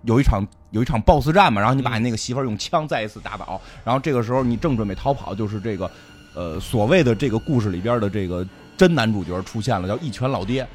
[0.05, 0.43] 有一场
[0.75, 5.89] 有一场 BOSS 战嘛，然后你把你那个媳妇儿用枪再一次打倒，然后这个时候你正准备逃跑，就是这个
[6.35, 10.67] 呃所谓的这个故事里边的这个真男主角出现了，叫一拳老爹。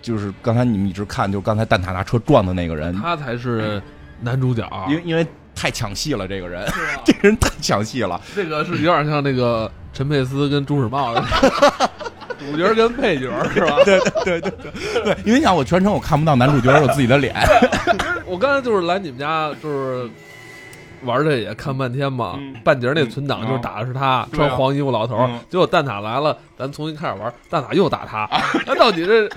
[0.00, 3.82] 就是刚才你们一直看，就是刚才蛋挞拿车撞的那个人，他才是
[4.22, 6.66] 男主角，因为因为太抢戏了，这个人，
[7.04, 8.18] 这个人太抢戏了。
[8.34, 11.22] 这个是有点像那个陈佩斯跟朱时茂的
[12.40, 13.76] 主角跟配角是吧？
[13.84, 17.34] 对对对对对，因为你想我全程我看不到男主角有自己的脸，
[18.26, 20.08] 我刚才就是来你们家，就是
[21.02, 28.28] 玩这也看半天嘛，嗯半截那存档就是打的是他，穿黄衣服老头儿，嗯结果蛋挞来了，咱重新开始玩，蛋挞又打他，
[28.66, 29.28] 那到底这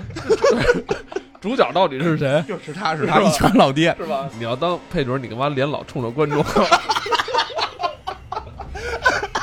[1.40, 2.42] 主角到底是谁？
[2.48, 3.94] 就是他是他一拳老爹。
[3.98, 4.26] 是吧？
[4.38, 6.40] 你要当配角，你干嘛脸老冲着观众？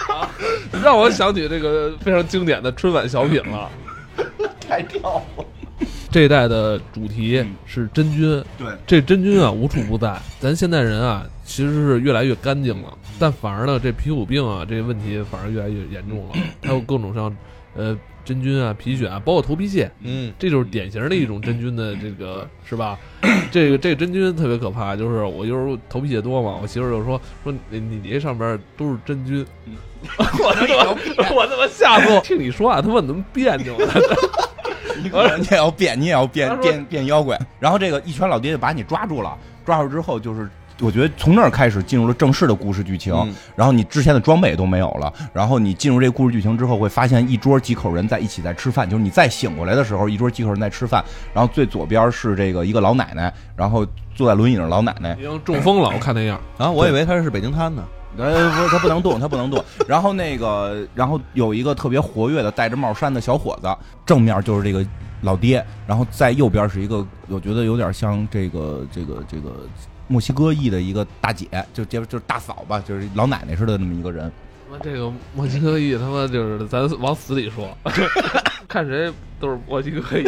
[0.09, 0.27] 啊
[0.83, 3.69] 让我想起这个非常经典的春晚小品了。
[4.59, 5.45] 太跳了。
[6.11, 10.19] 这一代的主题嗯是真菌，对，这真菌啊无处不在。
[10.39, 16.33] 咱现代人啊，其实是越来越干净了，但反而呢，这皮肤病啊这个问题反而越来越严重了。
[16.61, 17.35] 还有各种像
[17.75, 22.99] 呃真菌啊、皮癣啊，包括头皮屑，嗯，这就是典型的一种真菌的这个是吧？
[23.49, 29.45] 这个这个真菌特别可怕，就是我有时候头皮屑多嘛，我媳妇儿就说说你你你这上边都是真菌，
[30.17, 32.19] 我他妈 我他妈吓死我！
[32.25, 33.87] 听你说话他妈怎么别扭呢？
[35.03, 35.09] 你
[35.49, 37.39] 也要变，你也要变变变妖怪。
[37.59, 40.49] 然后这个一拳老爹就把你抓住了，抓住之后就是。
[40.79, 51.03] 我觉得从那儿开始进入了正式的故事剧情，嗯然后你之前的装备也都没有了，然后你进入这个故事剧情之后，会发现一桌几口人在一起在吃饭，就是你再醒过来的时候，一桌几口人在吃饭，
[51.35, 53.85] 然后最左边是这个一个老奶奶，然后
[54.15, 56.41] 坐在轮椅上老奶奶，已经中风了，我看那样。
[56.57, 57.83] 啊，我以为她是北京瘫呢。
[58.17, 59.63] 呃，不是，他不能动，他不能动。
[59.87, 63.67] 然后那个，然后有一个特别活跃的戴着帽衫的小伙子，
[64.05, 64.85] 正面就是这个
[65.21, 69.51] 老爹，然后在右边是一个，我觉得有点像这个这个这个
[70.07, 74.31] 墨西哥裔的一个大姐，就就就是大嫂吧，就是老奶奶似的那么一个人。
[74.81, 77.67] 这个墨西哥裔他妈就是咱往死里说，
[78.67, 80.23] 看谁都是墨西哥裔。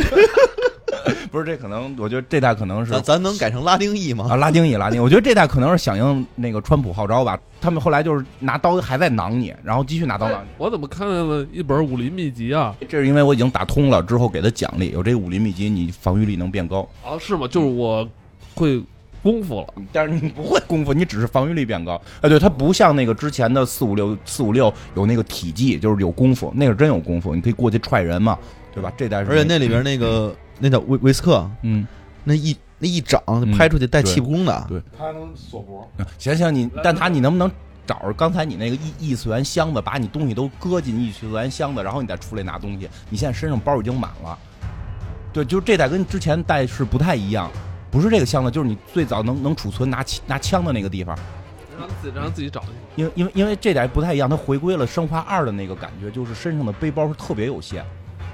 [1.32, 4.28] 不是，这可能我觉得这代可能是咱咱能改成拉丁裔吗？
[4.30, 5.02] 啊，拉丁裔，拉丁。
[5.02, 7.40] 我觉得这代可能是响应那个川普号召吧。
[7.60, 10.50] 他们后来就是拿刀还在囊你，然后继续拿刀囊你。
[10.58, 12.76] 我怎么看见了一本武林秘籍啊？
[12.88, 16.88] 这是因为我已经打通了之后给的奖励，有这个武林秘籍，你防御力能变高。
[17.04, 17.48] 啊，是吗？
[17.48, 18.08] 就是我
[18.54, 18.84] 会
[19.24, 19.74] 功夫了。
[19.94, 22.00] 但是你不会功夫，你只是防御力变高。
[22.20, 28.38] 哎，对，它不像那个之前的四五六四五六有那个体技，就是有功夫，那个真有功夫，你可以过去踹人嘛，
[28.74, 28.92] 对吧？
[28.98, 31.86] 这代是，而且那里边那个那叫威威斯克，嗯，
[32.24, 33.22] 那一那一掌
[33.58, 37.52] 拍出去带气功的，对他还能锁脖，行行，你但他，你能不能
[37.86, 42.90] 找着刚才你那个异异次元箱子，把你东西都搁进异次元箱子，然后你再出来拿东西？
[43.10, 44.38] 你现在身上包已经满了。
[45.32, 47.50] 对，就是这代跟之前代是不太一样，
[47.90, 51.18] 不是这个箱子，就是你最早能能储存拿气拿枪的那个地方。
[51.76, 52.68] 让自己让自己找去。
[52.96, 57.84] 因为因为因为这代不太一样，它回归了生化二的那个感觉，就是身上的背包是特别有限，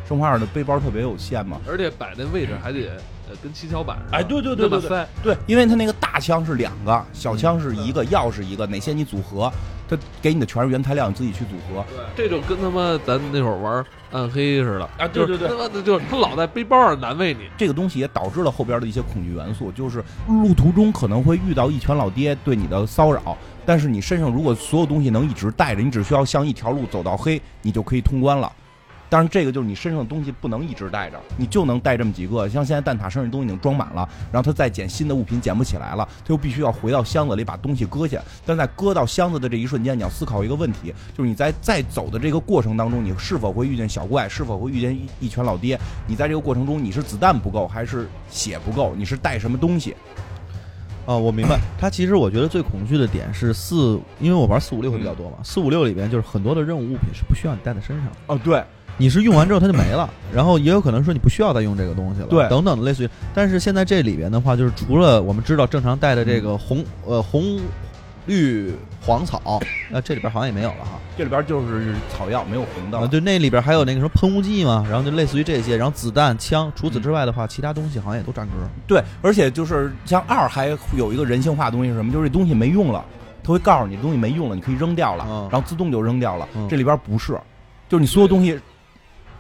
[0.10, 1.62] 生化二的背包特别有限嘛。
[1.70, 2.88] 而且摆那位置还得
[3.30, 4.18] 呃跟七巧板似的。
[4.18, 5.06] 哎对对对对对。
[5.22, 9.52] 对，因为它那个大枪是两个，小枪是一个，钥匙一个，哪些你组合，
[9.88, 11.86] 它给你的全是原材料，你自己去组合。
[12.16, 17.42] 对，这就跟他妈咱那会儿玩暗黑似的啊对对对他妈的就是他老在背包上难为你。
[17.56, 28.52] 这个东西也导致了后边的一些恐惧元素，就是路途中可能会遇到一拳老爹对你的骚扰，但是你身上如果所有东西能一直带着，你只需要向一条路走到黑，你就可以通关了。
[29.10, 32.48] 但是这个就是你身上的东西不能一直带着，你就能带这么几个。
[32.48, 38.22] 像现在蛋挞身上东西已经装满了，然后他再捡新的物品捡不起来了，他又必须要回到箱子里把东西搁下。
[38.46, 45.80] 但在搁到箱子的这一瞬间，你要思考一个问题，就是你在再走的这个过程当中，你是否会遇见小怪，是否会遇见一一拳老爹？
[46.08, 48.94] 你在这个过程中，你是子弹不够，还是血不够？
[48.96, 49.96] 你是带什么东西？
[51.06, 51.60] 啊，我明白。
[51.80, 55.38] 他其实我觉得最恐惧的点是四，因为我玩四五六会比较多嘛。
[55.44, 58.64] 四五六里边就是很多的任务物品是不需要你带在身上的，哦，对，
[59.00, 63.10] 你是用完之后它就没了，然后也有可能说你不需要再用这个东西了，对等等的类似于。
[63.34, 67.58] 但是现在这里边的话，就是除了我们知道正常带的这个红呃红
[68.26, 69.60] 绿黄草，
[69.90, 71.00] 那这里边好像也没有了哈。
[71.18, 73.08] 这里边就是草药，没有红啊，的。
[73.08, 76.72] 对，那里边还有那个什么喷雾剂嘛，然后就类似于这些，然后子弹、枪。
[76.76, 78.54] 除此之外的话，其他东西好像也都占格。
[78.86, 82.12] 对，而且就是像二还有一个人性化的东西是什么？
[82.12, 83.04] 就是这东西没用了，
[83.44, 86.48] 他会告诉你东西没用了，你可以扔掉了，嗯然后自动就扔掉了。
[86.56, 87.40] 嗯这里边不是，
[87.90, 88.60] 就是你所有东西，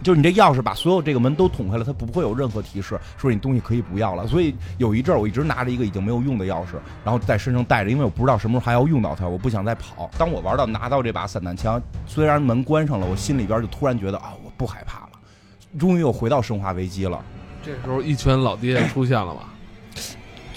[0.01, 4.25] 就是你这钥匙把所有这个门都捅开了，它不会有任何提示说你东西可以不要了。
[4.27, 10.09] 所以有一阵儿我一直拿着一个已经没有用的钥匙，然后在身上带着，因为我不知道什么时候还要用到它，我不想再跑。
[10.17, 15.09] 当我玩到拿到这把散弹枪，虽然门关上了，我心里边就突然觉得啊，我不害怕了，
[15.77, 17.23] 终于又回到生化危机了。
[17.62, 19.53] 这时候一群老爹出现了吧？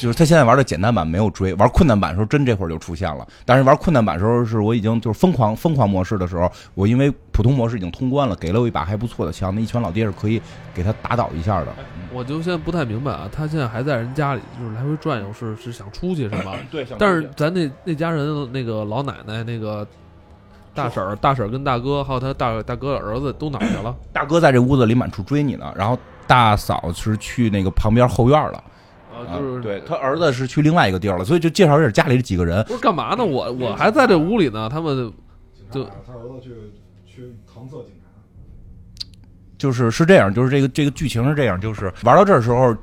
[0.03, 3.25] 就是他现在玩的简单版没有追，玩困难版的时候真这会儿就出现了。
[3.47, 10.43] 但是玩困难版的时候是我已经就是疯狂疯狂模式的时候，我因为普通模式已经通关了，给了我一把还不错的枪，那一拳老爹是可以
[10.75, 11.69] 给他打倒一下的。
[12.13, 16.55] 我就现在不太明白啊，他现在还在人家里，就是来回转悠，是是想出去是吗？
[16.69, 19.87] 对， 但是咱那那家人那个老奶奶那个
[20.75, 23.95] 大婶儿、大婶儿跟大哥，还有他大大哥的儿子都哪儿去了？
[24.13, 28.63] 大哥在这屋子里满处追你呢，然后大嫂是去那个旁边后院了，
[29.13, 32.65] 啊，就是对他儿子是去另外一个地儿了，所以就介绍一下家里这几个人。
[32.65, 33.25] 不是干嘛呢？
[33.25, 35.13] 我我还在这屋里呢，他们
[35.71, 36.51] 就他儿子去
[37.07, 39.07] 去搪塞警察，
[39.59, 42.75] 就是是这样，就是这个这个剧情是这样，就是玩到这儿时候，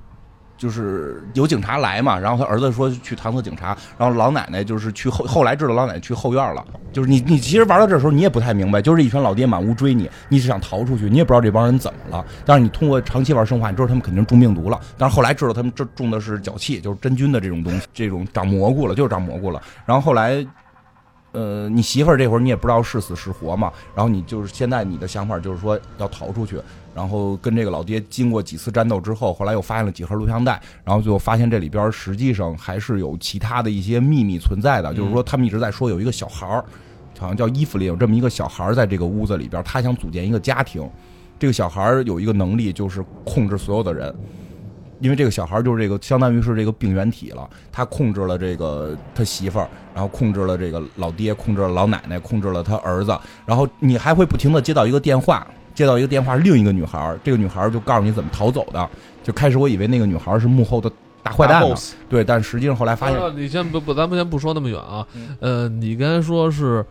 [0.60, 20.46] 就是有警察来嘛，然后他儿子说去搪塞警察，然后老奶奶就是去后后来知道老奶奶去后院了，就是你你其实玩到这时候你也不太明白，就是一群老爹满屋追你，你是想逃出去，你也不知道这帮人怎么了，但是你通过长期玩生化，你知道他们肯定中病毒了，但是后来知道他们这中的是脚气，就是真菌的这种东西，这种长蘑菇了，就是长蘑菇了，然后后来。
[21.32, 26.60] 呃，你媳妇儿这会儿你也不知道是死是活嘛，然后你就是现在你的想法就是说要逃出去，
[27.00, 36.62] 然后跟这个老爹经过几次战斗之后，后来又发现了几盒录像带，然后最后发现这里边实际上还是有其他的一些秘密存在的，就是说他们一直在说有一个小孩儿，
[37.18, 40.86] 好像叫伊芙琳，有这么一个小孩儿在这个屋子里边，他想组建一个家庭，
[41.40, 44.14] 这个小孩儿有一个能力就是控制所有的人。
[45.00, 47.50] 因为这个小孩儿就是这个，相当于是这个病原体了。
[47.72, 53.18] 他控制了这个他媳妇儿，然后控制了这个老爹，控制了老奶奶，控制了他儿子。
[53.46, 55.48] 然后你还会不停的接到一个电话，
[55.80, 58.90] 接到一个电话，另一个女孩儿，这个女孩儿就告诉你怎么逃走的。
[59.24, 60.92] 就开始我以为那个女孩儿是幕后的
[61.24, 61.64] 大坏蛋
[62.10, 65.08] 对，但实际上后来发现，啊你先不不，咱们先不说那么远啊。
[65.16, 66.86] 嗯呃，你刚才说是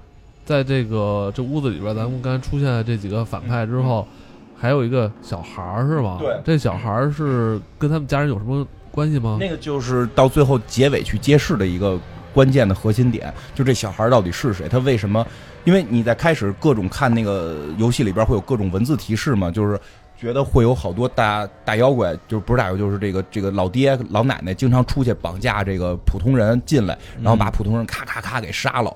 [0.47, 4.09] 在这个这屋子里边，咱们刚才出现的这几个反派之后，
[4.57, 6.17] 还有一个小孩儿是吗？
[6.19, 9.37] 对这小孩儿是跟他们家人有什么关系吗？
[9.39, 12.01] 那个就是到最后结尾去揭示的一个
[12.33, 15.27] 关键的核心点，就这小孩到底是谁，他为什么？
[15.65, 19.79] 因为你在开始各种看那个游戏里边会有各种文字提示嘛，就是
[20.17, 28.95] 觉得会有好多大大妖怪，就是不是大妖怪，就是这个这个老爹老奶奶经常出去绑架这个普通人进来，然后把普通人咔咔咔给杀了，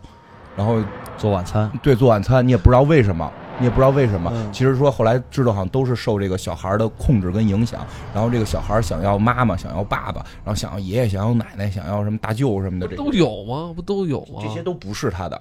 [0.57, 0.79] 然后
[1.17, 3.31] 做晚餐，对做晚餐，你也不知道为什么。
[3.59, 13.71] 你也不知道为什么，嗯其实说后来知道好像都是受这个小孩的控制跟影响，然后这个小孩想要妈妈，想要爸爸，然后想要爷爷，想要奶奶，想要什么大舅什么的，这不都有吗？
[13.77, 14.41] 不都有吗？
[14.43, 15.41] 这些都不是他的，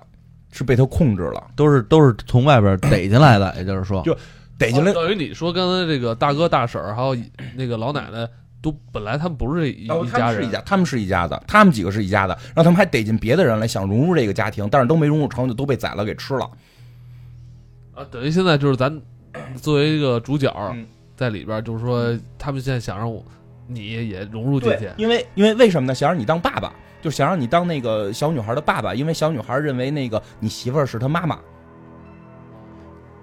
[0.52, 4.16] 是被他控制了，都是都是从外边逮进来的，也就是说， 就
[4.58, 4.94] 逮进来哦。
[4.94, 7.16] 等于你说刚才这个大哥大婶儿还有
[7.56, 8.28] 那个老奶奶，
[8.62, 16.50] 都本来他们不是一一家人他们是一，家，他们是一家子，他们几个是一家的，然后他们还逮进别的人来，想融入这个家庭，但是都没融入成，就都被宰了给吃了。
[17.94, 19.02] 啊，等于现在就是咱
[19.56, 20.86] 作为一个主角嗯
[21.16, 23.24] 在里边，就是说他们现在想让我
[23.68, 25.96] 你也融入进去，，因为因为为什么呢？
[25.96, 31.40] 想让你当爸爸，就想让你当那个小女孩的爸爸，因为小女孩认为那个你媳妇儿是她妈妈，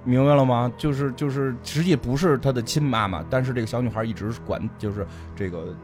[0.05, 0.71] 明白了吗？
[0.77, 5.75] 就是就是，实际不是她的亲妈妈，但是这个小女孩一直管就是这个。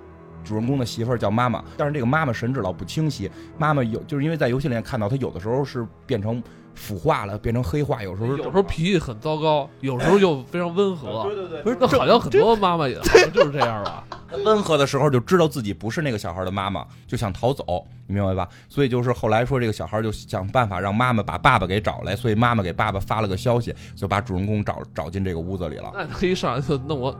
[0.44, 3.30] 主人公的媳妇儿叫妈妈，但是这个妈妈神志老不清晰。
[3.56, 6.42] 妈妈有，就是因为在游戏里面看到，她有的时候是变成
[6.74, 11.24] 腐化了，变成黑化，有时候有时候脾气很糟糕，有时候又非常温和。
[11.24, 14.04] 对对对不是，那好像很多妈妈也好像就是这样吧？
[14.44, 18.48] 温和的时候就知道自己不是那个小孩的妈妈，就想逃走，你明白吧？
[18.68, 25.92] 所以就是后来说这个小孩就想办法让妈妈把爸爸给找来，所以妈妈给爸爸发了个消息，就把主人公找找进这个屋子里了。
[25.94, 27.16] 那他一上来就弄我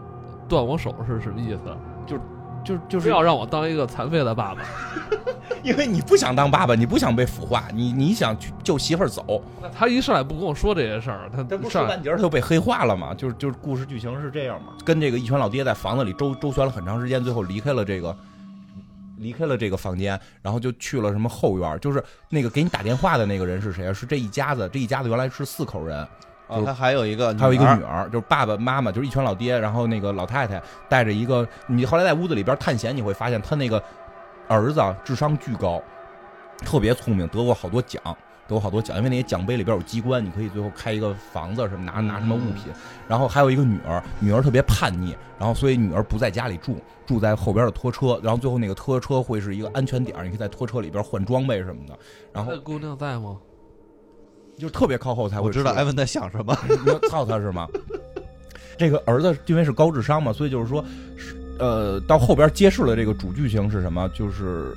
[0.49, 1.61] 断我手是什么意思？
[2.07, 2.19] 就
[2.65, 4.63] 就就是非要让我当一个残废的爸爸？
[5.63, 13.15] 因为你不想当爸爸，你不想被腐化，你你想去救媳妇儿走，那他一上来不跟我说这些事儿，他他不上半截儿他就被黑化了嘛？
[13.15, 14.73] 就是就是故事剧情是这样嘛？
[14.85, 18.17] 跟这个一拳老爹在房子里周周旋了很长时间，最后离开了这个。
[19.19, 23.93] 离开了这个房间，然后就去了什么后院，就是那个给你打电话的那个人是谁啊？
[23.93, 26.07] 是这一家子，这一家子原来是四口人，
[26.47, 33.83] 啊，他还有一个，还有一个女儿，就是爸爸妈妈，就是一拳老爹，然后那个老太太带着一个，你后来在屋子里边探险，你会发现他那个
[34.47, 35.83] 儿子啊智商巨高，
[36.59, 38.03] 特别聪明，得过好多奖，
[38.47, 42.73] 得过好多奖，因为那些奖杯里边有机关，你可以最后开一个房子什么拿拿什么物品。
[43.09, 46.77] 然后还有一个女儿，女儿特别叛逆，然后所以女儿不在家里住，
[47.07, 51.99] 住在后边的拖车，然后最后那个拖车会是一个安全点，你可以在拖车里边换装备什么的，
[52.35, 53.39] 然后那姑娘在吗？
[54.59, 57.69] 就特别靠后才会我知道艾文在想什么，你要操他是吗？
[58.77, 60.85] 这个儿子因为是高智商嘛，所以就是说，
[61.59, 64.77] 呃，到后边揭示了这个主剧情是什么，就是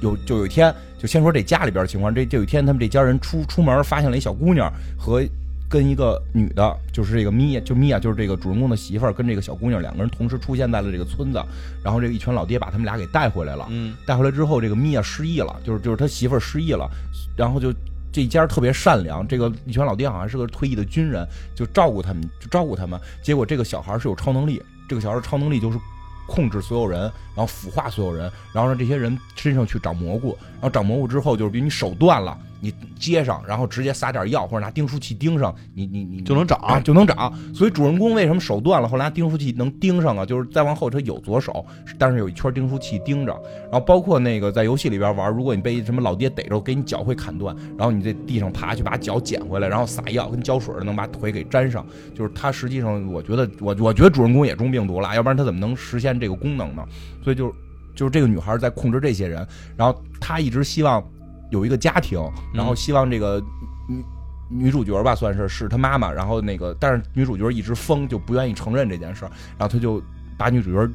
[0.00, 5.20] 有就有一天，就先说这家里边情况，这就有一天他们这家人出出门发现了一小姑娘和
[5.68, 11.42] 跟一个女的，就是这个米娅，就米娅就是这个主人公的媳妇儿，跟这个小姑娘两个人同时出现在了这个村子，
[11.84, 13.66] 然后这个一群老爹把他们俩给带回来了。
[13.68, 16.88] 嗯，带回来之后，这个米娅失忆了，就是就是他媳妇儿失忆了，
[17.36, 17.70] 然后就
[18.18, 23.00] 这一家特别善良，这个一拳老爹好像是个退役的军人，就照顾他们，就照顾他们。
[23.22, 25.78] 结果这个小孩是有超能力，这个小孩超能力就是
[26.26, 37.32] 控制所有人，然后腐化所有人，然后让这些人身上去长蘑菇，然后长蘑菇之后就是比如你手断了，你接上，然后直接撒点药或者拿钉书器钉上，你你你就能长啊就能长。
[37.54, 40.26] 所以主人公为什么手断了，后来拿钉书器能钉上啊？
[40.26, 41.64] 就是再往后他有左手，
[41.98, 43.32] 但是有一圈钉书器钉着。
[43.64, 51.86] 然后包括那个在游戏里边玩，如果你被什么老爹逮着，给你脚会砍断，然后你在地上爬去把脚捡回来，然后撒药跟胶水能把腿给粘上。
[52.14, 56.84] 就是他实际上，我觉得我我觉得主人公也中病毒了，要不然他怎么能实现这个功能呢？
[57.22, 57.54] 所以就
[57.94, 59.46] 就是这个女孩在控制这些人，
[59.76, 61.02] 然后她一直希望
[61.50, 62.20] 有一个家庭，
[62.52, 63.42] 然后希望这个
[63.88, 64.04] 女
[64.48, 70.02] 女主角吧，算是是她妈妈，然后那个但是女主角一直疯，就不愿意承认这件事儿，然后他就
[70.36, 70.90] 把女主角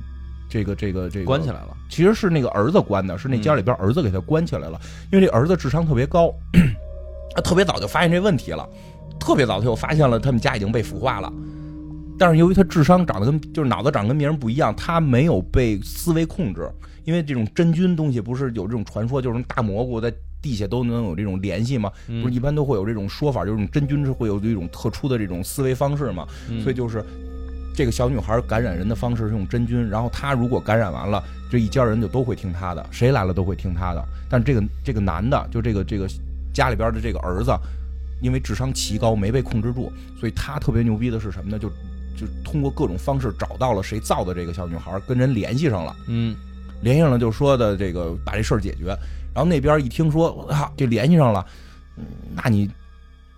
[0.50, 1.78] 这个这个这个关起来了。
[1.90, 4.80] 其实是那个儿子关的，是那家里边儿子给他关起来了，
[5.12, 6.34] 因为这儿子智商特别高，
[7.36, 8.68] 他特别早就发现这问题了，
[9.20, 11.32] 特别早他就发现了他们家已经被腐化了。
[12.18, 16.72] 但是由于他智商长得跟就是脑子长得跟别人不一样，他没有被思维控制，
[17.06, 20.14] 因为这种真菌东西不是有这种传说，就是大蘑菇在
[20.44, 21.90] 地下都能有这种联系吗？
[22.22, 26.28] 不是一般都会有这种说法，就是真菌是会有这种特殊的这种思维方式嘛？
[26.62, 27.04] 所以就是
[27.74, 34.06] 这个小女孩感染人的方式是用真菌，然后她如果感染完了，这一家人就都会听她的，谁来了都会听她的。
[34.30, 36.08] 但这个这个男的，就这个这个
[36.54, 37.52] 家里边的这个儿子，
[38.22, 41.58] 因为智商奇高，没被控制住，所以他特别牛逼的是什么呢？
[41.58, 41.70] 就
[42.16, 45.96] 就通过各种方式找到了谁造的这个小女孩，跟人联系上了。
[46.08, 46.36] 嗯，
[46.82, 48.96] 联系上了就说的这个把这事儿解决。
[49.34, 51.46] 然后那边一听说，我操，这联系上了，
[51.98, 52.06] 嗯
[52.36, 52.70] 那你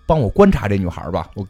[0.05, 1.29] 帮我观察这女孩吧。
[1.35, 1.47] 我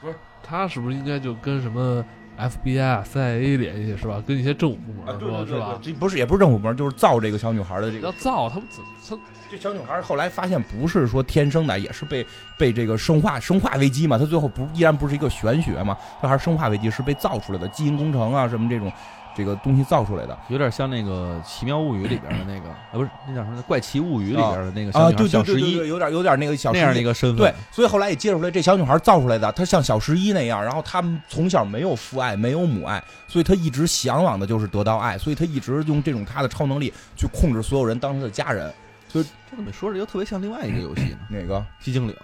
[0.00, 2.04] 不是他是不是应该就跟什么
[2.38, 4.22] FBI 啊、CIA 联系是吧？
[4.26, 5.78] 跟一些政府部门说是吧？
[5.82, 12.24] 这不是也不是政府部门，就是造这个小女孩的这个要造他们怎他这小女孩后来发现不是说天生的，也是被
[12.56, 18.92] 被这个生化生化危机嘛，她最后不依然不是一个玄学嘛，她还是生化危机，是被造出来的，基因工程啊什么这种
[19.34, 27.38] 这个东西造出来的有点像那个《奇妙物语》里边的那个， 啊，不是那叫什么《怪奇物语》里边的那个啊，小女孩对小十一对对有点有点那个小那样的一个身份。
[27.38, 38.72] 对，所以后来也揭出来，这小女孩造出来的，她像小十一那样，然后她从小没有父爱，没有母爱，所以她一直向往的就是得到爱，所以她一直用这种她的超能力去控制所有人，当她的家人。
[39.12, 39.22] 这
[39.56, 41.18] 怎么说着又特别像另外一个游戏呢？
[41.30, 42.14] 哪个寂静岭。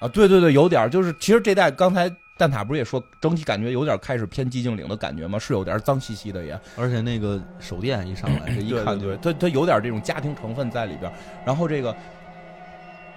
[0.00, 0.08] 啊？
[0.12, 5.38] 对对对，有点就是，其实这代刚才蛋挞不是也说，整体感觉有点开始偏寂静岭的感觉吗？
[5.38, 6.58] 是有点脏兮兮的也。
[6.76, 11.10] 而且那个手电一上来，这一看对对，他他有点这种家庭成分在里边。
[11.44, 11.96] 然后这个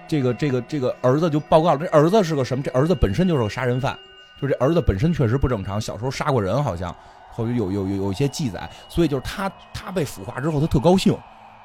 [0.06, 2.62] 这个这个这个儿子就报告了，这儿子是个什么？
[2.62, 3.98] 这儿子本身就是个杀人犯，
[4.40, 6.94] 就这儿子本身确实不正常，小时候杀过人，好像
[7.32, 8.70] 后有有有有一些记载。
[8.88, 11.16] 所以就是他他被腐化之后，他特高兴，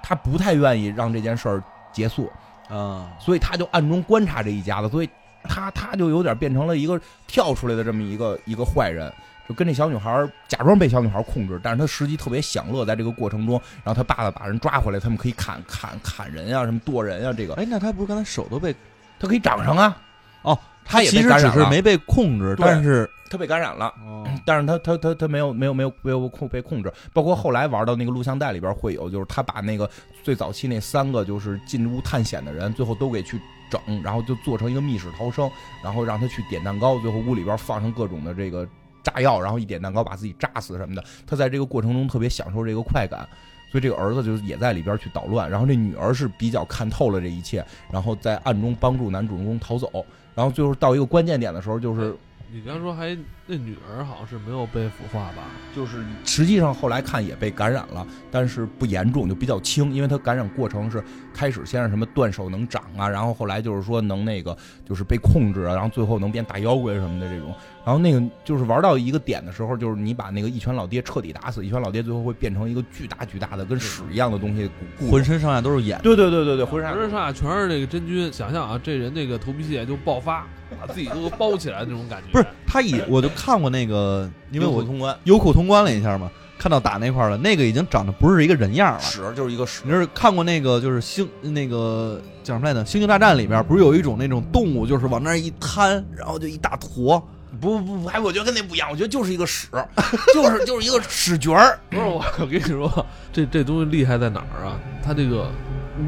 [0.01, 2.31] 他不太愿意让这件事儿结束，
[2.67, 5.09] 啊，所以他就暗中观察这一家子，所以
[5.43, 9.11] 他他就有点变成了一个跳出来的这么一个一个坏人。
[9.45, 18.73] 就跟这小女孩假装被小女孩控制，但是他实际特别享乐，在这个过程中，然后他爸爸把人抓回来，他们可以砍砍砍人啊，什么剁人啊，这个哎，那他不是刚才手都被
[19.19, 19.97] 他可以长上啊，
[20.43, 29.89] 哦，他也其实只是没被控制，对但是他被感染了，哦，但是他他他他没有没有没有没有控被控制，包括后来玩到那个录像带里边会有，就是他把那个
[30.23, 33.37] 最早期那三个就是进屋探险的人，最后都给去
[33.73, 35.49] 整，然后就做成一个密室逃生，
[35.83, 38.67] 然后让他去点蛋糕，最后屋里边放上各种的这个
[39.01, 43.27] 炸药，然后一点蛋糕把自己炸死什么的，他在这个过程中特别享受这个快感。
[43.71, 50.05] 所以这个儿子就是也在里边去捣乱，然后这女儿是比较看透了这一切，然后在暗中帮助男主人公逃走，
[50.35, 52.15] 然后最后到一个关键点的时候，就是
[52.51, 55.43] 你刚说还那女儿好像是没有被腐化吧？
[55.75, 67.53] 就是实际上后来看也被感染了，但是不严重，就比较轻，因为它感染过程是开始先是什么断手能长啊，然后后来就是说能那个就是被控制啊，然后最后能变大妖怪什么的这种，
[67.85, 74.69] 然后那个就是玩到一个点的时候，就是你把那个一拳老爹彻底打死，一拳老爹最后会变成一个巨大巨大的跟屎一样的东西，
[75.11, 80.47] 浑身上下都是眼，对对对对对，浑身浑身上下全是这个真菌，想象啊，这人那个头皮屑就爆发，
[80.79, 82.31] 把自己都包起来那种感觉。
[82.31, 88.99] 不是他以我就看过那个，因为我通关优酷通关了一下嘛，看到打那块儿了，那个已经长得不是一个人样了。
[89.01, 92.81] 屎就是一个屎你，是看过那个就是星那个叫什么来着？
[92.85, 97.21] 《星球大战》里边不是有一种那种动物，就是往那儿一摊，然后就一大坨。
[97.61, 99.67] 不不不，哎我觉得跟那不一样，我觉得就是一个屎，
[100.33, 104.79] 就是就是一个屎角儿，不是我，我跟你说，这这东西厉害在哪儿啊？
[105.03, 105.51] 它这个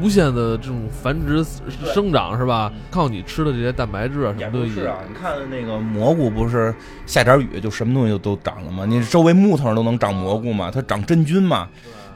[0.00, 1.44] 无限的这种繁殖
[1.92, 2.72] 生长是吧？
[2.90, 6.74] 靠你吃的这些蛋白质啊什么东西是啊，你看那个蘑菇不是
[7.06, 8.84] 下点雨就什么东西就都长了吗？
[8.84, 10.70] 你周围木头上都能长蘑菇吗？
[10.72, 11.68] 它长真菌嘛，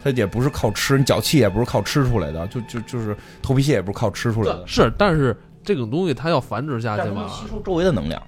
[0.03, 8.21] 它也不是靠吃，你脚气也不是靠吃出来的，就就就是头皮屑也不是靠吃出来的，是，但是这种东西它要繁殖下去嘛吸收周围的能量。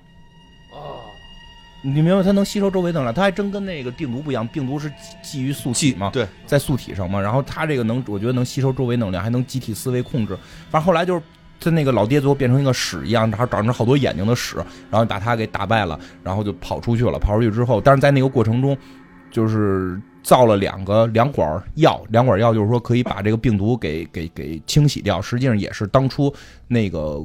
[1.83, 2.23] 哦，你明白？
[2.23, 10.37] 它能吸收周围能量，它还真跟那个病毒不一样，病毒是基于素体嘛，对，在素体上嘛，然后它这个能，我觉得能吸收周围能量，还能集体思维控制。
[10.71, 11.23] 反正后来就是
[11.61, 14.57] 他那个老爹最后变成一个屎一样，然后长着好多眼睛的屎，
[14.91, 17.19] 然后把他给打败了，然后就跑出去了。
[17.19, 18.77] 跑出去之后，但是在那个过程中，
[19.31, 25.21] 就是造了两个两管药，两管药就是说可以把这个病毒给给给清洗掉。
[25.23, 26.33] 实际上也是当初
[26.69, 27.25] 那个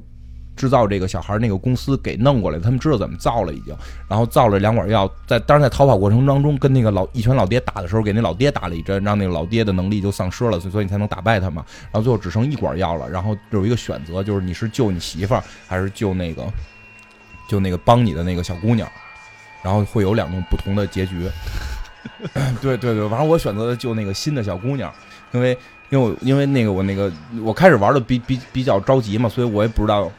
[0.58, 3.74] 制造这个小孩那个公司给弄过来，他们知道怎么造了已经，
[4.10, 11.64] 然后造了两管药，在当然在逃跑过程当中跟那个老一拳老爹打的时候，给那老爹打了一针，让那个老爹的能力就丧失了，所以所以你才能打败他嘛。
[11.84, 16.44] 然后最后只剩一管药了，然后有一个选择，就是你是救你媳妇儿，还是救那个
[17.48, 18.90] 就那个帮你的那个小姑娘，
[19.64, 21.30] 然后会有两种不同的结局。
[22.62, 24.92] 对对对，反正我选择的救那个新的小姑娘，
[25.34, 25.58] 因为
[25.90, 27.12] 因为因为那个我那个
[27.44, 30.10] 我开始玩的比比比较着急嘛，所以我也不知道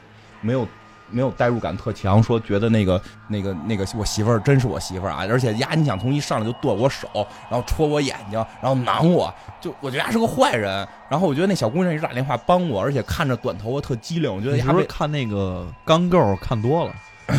[0.40, 0.66] 没有
[1.10, 7.08] 没有代入感特强，说觉得那个那个那个我媳妇儿真是我媳妇儿啊，而且呀，你想从一上来就剁我手，
[7.50, 10.86] 然后戳我眼睛，然后囊我，就我觉得他是个坏人。
[11.08, 16.92] 然后我觉得那小姑娘一直打电话帮我，而且看着短头发特机灵，我觉得你是不是看那个钢构看多了？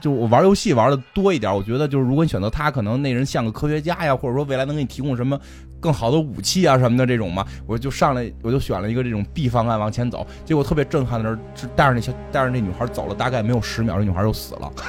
[0.00, 5.38] 就我玩游戏玩的多一点，我觉得就是如果你选择他，可能那人像个科学家呀，或者说未来能给你提供什么
[5.80, 14.70] 更好的武器啊什么的这种嘛，我就上来我就选了一个这种 B 方案往前走，结果特别震撼的是，带着那小带着那女孩走了大概没有十秒，这女孩就死了。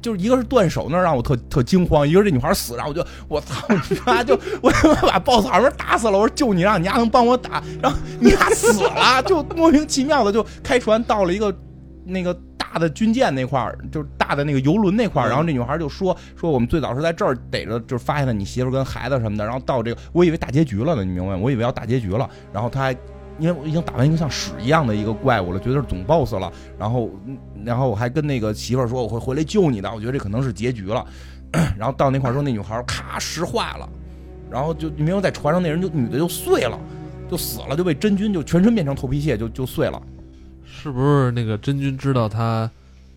[0.00, 4.22] 就是一个是断手那让我特特惊慌，一个是这女孩死，然后我就我操你妈！
[4.22, 11.52] 就我他妈把 BOSS 好像打死了，我说救你，让你丫能帮我打，然后你丫死了，就莫名其妙的就开船到了一个
[12.04, 12.32] 那个
[12.72, 21.38] 大的军舰那块儿，就是大的那个游轮那块儿，然后这女孩就说说我们最早是在这儿逮着，就是发现了你媳妇跟孩子什么的，然后到这个我以为大结局了呢，你明白吗？
[21.42, 22.96] 我以为要大结局了，然后他还。
[23.40, 31.06] 因为我已经打完一个像屎一样的一个怪物了，觉得是总 boss 了，然后，嗯然后我还跟那个媳妇儿说我会回来救你的，我觉得这可能是结局了。
[31.78, 33.88] 然后到那块儿说，那女孩咔石化了，
[34.50, 36.76] 然后就你明白在船上那人就女的就碎了，
[37.30, 40.02] 就死了，就被真菌就全身变成头皮屑，就就碎了。
[40.80, 42.70] 是不是那个真菌知道他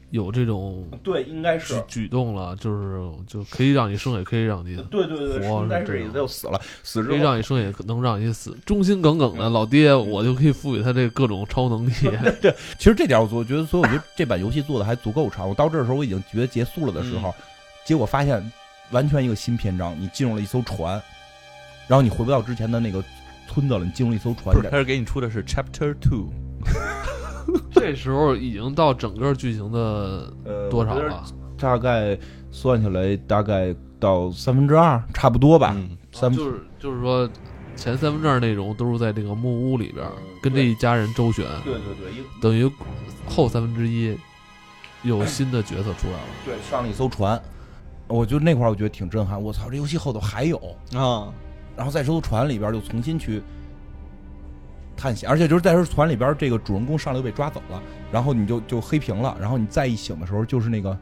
[0.10, 8.58] 有这种对，应该举举动了，就是就可以让你生，也可以让你对对对，活应该是是这样就死了，死之可以后让你生，也能让你死。
[8.66, 11.94] 忠心耿耿的老爹，我就可以赋予他这各种超能力。
[12.42, 15.48] 对其实这点儿我做觉得，所以我觉得这版游戏做的还足够长。
[15.48, 17.34] 我到这儿的时候，我已经觉得结束了的时候，
[17.86, 18.52] 结果发现
[18.92, 21.02] 完全一个新篇章，你进入了一艘船，
[21.88, 23.02] 然后你回不到之前的那个
[23.48, 26.34] 村子了，你进入了一艘船不是，他是给你出的是 Chapter Two，
[27.72, 31.24] 这时候已经到整个剧情的呃多少了？
[31.58, 32.18] 大概
[32.50, 35.74] 算下来，大概到三分之二，差不多吧。
[35.76, 37.30] 嗯三就是就是说，
[37.76, 40.06] 前三分之二内容都是在这个木屋里边
[40.42, 42.70] 跟这一家人周旋，对对对，等于
[43.26, 44.18] 后三分之一
[45.04, 46.20] 有新的角色出来了。
[46.44, 47.42] 对上了一艘船，
[48.08, 49.42] 我觉得那块儿我觉得挺震撼。
[49.42, 50.58] 我操，这游戏后头还有，
[50.94, 51.32] 啊，
[51.78, 53.42] 然后在这艘船里边儿就重新去
[55.02, 57.82] 探险，而且就是在这艘船里边儿，这个主人公上来就被抓走了，
[58.12, 60.96] 然后你就就黑屏了，然后你再一醒的时候就是那个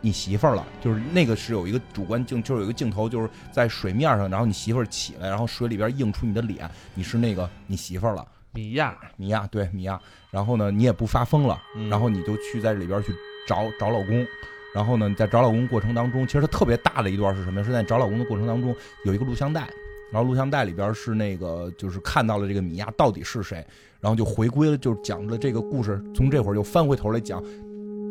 [0.00, 10.00] 你媳妇儿了，就是那个是有一个主观镜，就是有一个镜头就是在水面上，然后你媳妇儿起来，然后水里边映出你的脸，你是那个你媳妇儿了，米娅，米娅对米娅，
[10.32, 13.14] 然后呢你也不发疯了，嗯然后你就去在里边去
[13.46, 14.26] 找找老公。
[14.74, 17.66] 然后呢，你在找老公过程当中，其实它特别大的一段是什么呀？
[17.66, 19.68] 是在找老公的过程当中有一个录像带，
[20.12, 23.64] 然后录像带里边是那个就是看到了这个米娅到底是谁，
[23.98, 27.42] 然后就回归了，就是讲了这个故事，从这会儿又翻回头来讲，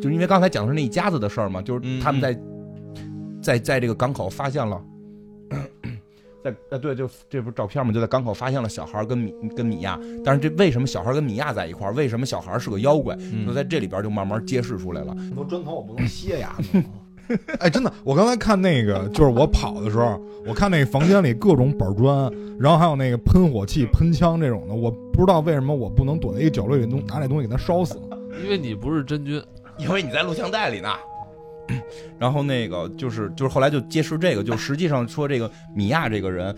[0.00, 2.38] 就是因为刚才讲的是那一家子的事儿嘛，就是嗯他们在、
[3.40, 4.82] 在在这个港口发现了。
[6.42, 11.94] 在呃对，就这不是照片嘛，就在港口发现了小孩跟米跟米娅，但是这为什么小孩跟米娅在一块儿？
[11.94, 13.16] 为什么小孩是个妖怪？
[13.32, 15.14] 嗯就在这里边就慢慢揭示出来了。
[15.14, 16.56] 很多砖头我不能歇呀。
[17.60, 28.00] 哎，真的，我刚才看那个，就是我跑的时候，我看那个房间里各种板砖，然后还有那个喷火器、喷枪这种的，我不知道为什么我不能躲在一个角落里，东拿那东西给它烧死。
[28.42, 29.42] 因为你不是真菌，
[29.78, 30.88] 因为你在录像带里呢。
[32.18, 36.54] 然后那个就是就是后来就揭示这个，就实际上说这个米娅这个人，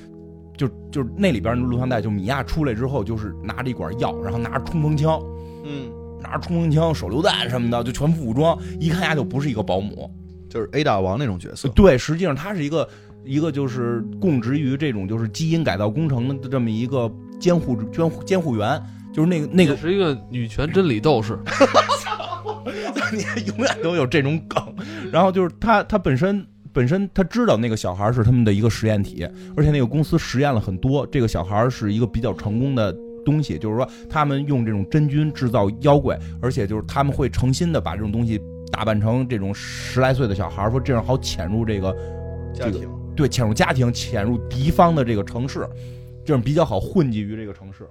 [0.57, 5.21] 就就是那里边的录像带，就米娅出来之后，就是拿着一管药，然后拿着冲锋枪，
[5.65, 10.11] 嗯，拿着冲锋枪、手榴弹什么的，就全副武装，一看呀就不是一个保姆。
[10.55, 12.89] 就是 A 大王那种角色，对，实际上他是一个
[13.25, 18.81] 一个就是供职于这种就是基因改造工程的这么一个监护监护监护员，
[19.13, 21.37] 就是那个那个也是一个女权真理斗士。
[23.13, 24.63] 你永远都有这种梗。
[25.11, 32.97] 然后就是他，他本身本身他知道那个小孩是他们的一个实验体，而且那个公司实验了很多，这个小孩是一个比较成功的。
[33.25, 38.39] 东西就是说，他们用这种真菌制造妖怪，而且就是他们会诚心的把这种东西
[38.73, 41.95] 打扮成这种十来岁的小孩，说这样好潜入这个
[42.53, 45.69] 家庭，对潜入家庭、潜入敌方的这个城市，
[46.25, 47.89] 这样比较好混迹于这个城市。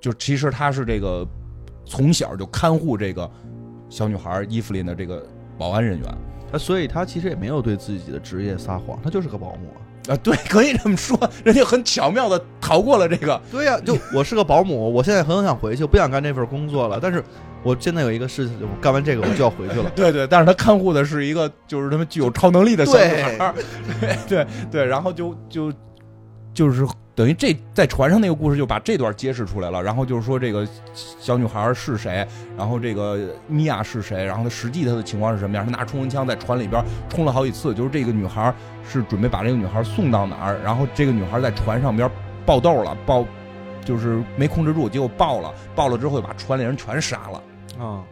[0.00, 1.26] 就其实他是这个
[1.84, 3.30] 从小就看护这个
[3.88, 6.08] 小女孩伊芙琳的这个保安人员
[6.50, 9.80] 他所以他其实也没有对自己的职业撒谎，他就是个保姆啊。
[10.08, 16.98] 啊，对，可以这么说，人家很巧妙的逃过了这个，对呀、就我是个保姆，我现在很想回去，不想干这份工作了。
[17.00, 17.24] 但是
[17.62, 19.90] 我现在有一个事情，我干完这个我就要回去了。
[19.96, 23.54] 对对，但是他看护的是一个就是他们具有超能力的小女孩儿，
[24.00, 25.72] 对对对，然后就就
[26.54, 32.26] 就是等于这在船上那个故事就把这段揭示出来了，然后就是说这个小女孩是谁，
[32.56, 38.54] 然后这个米娅是谁，然后她实际她的情况是什么样，她拿冲锋枪在船里边冲了好几次，就是这个女孩
[38.88, 42.10] 是准备把这个女孩送到哪儿，然后这个女孩在船上边
[42.46, 43.24] 爆豆了，爆
[43.84, 47.84] 就是没控制住，结果爆了，爆了之后把船里人全杀了。
[47.84, 48.02] 啊，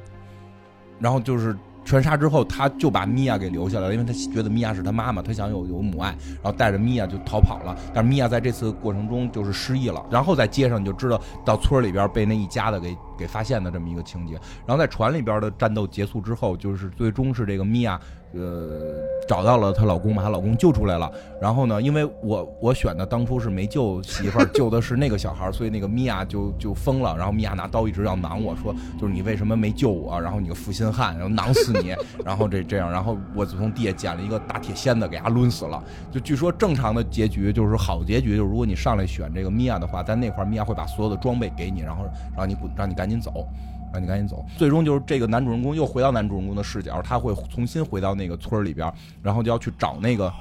[0.98, 7.76] 然后就是全杀之后，他就把米娅给留下来了，因为他觉得米娅是他妈妈，他想有有母爱，然后带着米娅就逃跑了。
[7.92, 14.34] 但是米娅在这次过程中就是失忆了，然后在街上你就知道到村里边被那一家子给给发现的这么一个情节。
[14.66, 18.00] 然后在船里边的战斗结束之后，就是最终是这个米娅。
[18.34, 18.94] 呃，
[19.28, 21.10] 找到了她老公，把她老公救出来了。
[21.40, 27.16] 然后呢，因为我我选的当初是没救媳妇儿，救的是那个小孩儿，所以那个米娅就就疯了。
[27.16, 30.20] 然后米娅拿刀一直要囊我说，就是你为什么没救我？
[30.20, 31.94] 然后你个负心汉，然后囊死你。
[32.24, 35.82] 然后这这样，然后我就从地下捡了一个大铁锨子给他抡死了。
[36.10, 42.04] 就据说正常的结局就是好结局，就是如果你上来选这个米娅的话，在那块儿米娅会把所有的装备给你，然后
[42.36, 43.46] 让你滚，让你赶紧走。
[43.92, 44.44] 让你赶紧走。
[44.56, 50.32] 最终就是这个男主人公又回到男主人公的视角，他会重新回到那个村里边，然后就要去找那个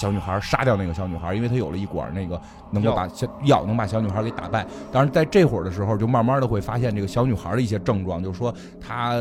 [0.00, 2.40] 小女孩，杀掉那个小女孩，因为他有了一管那个
[2.70, 4.66] 能够把小药能把小女孩给打败。
[4.92, 9.20] 当然，在这会儿的时候，就慢慢的会发现这个小女孩的一些症状，就是说她。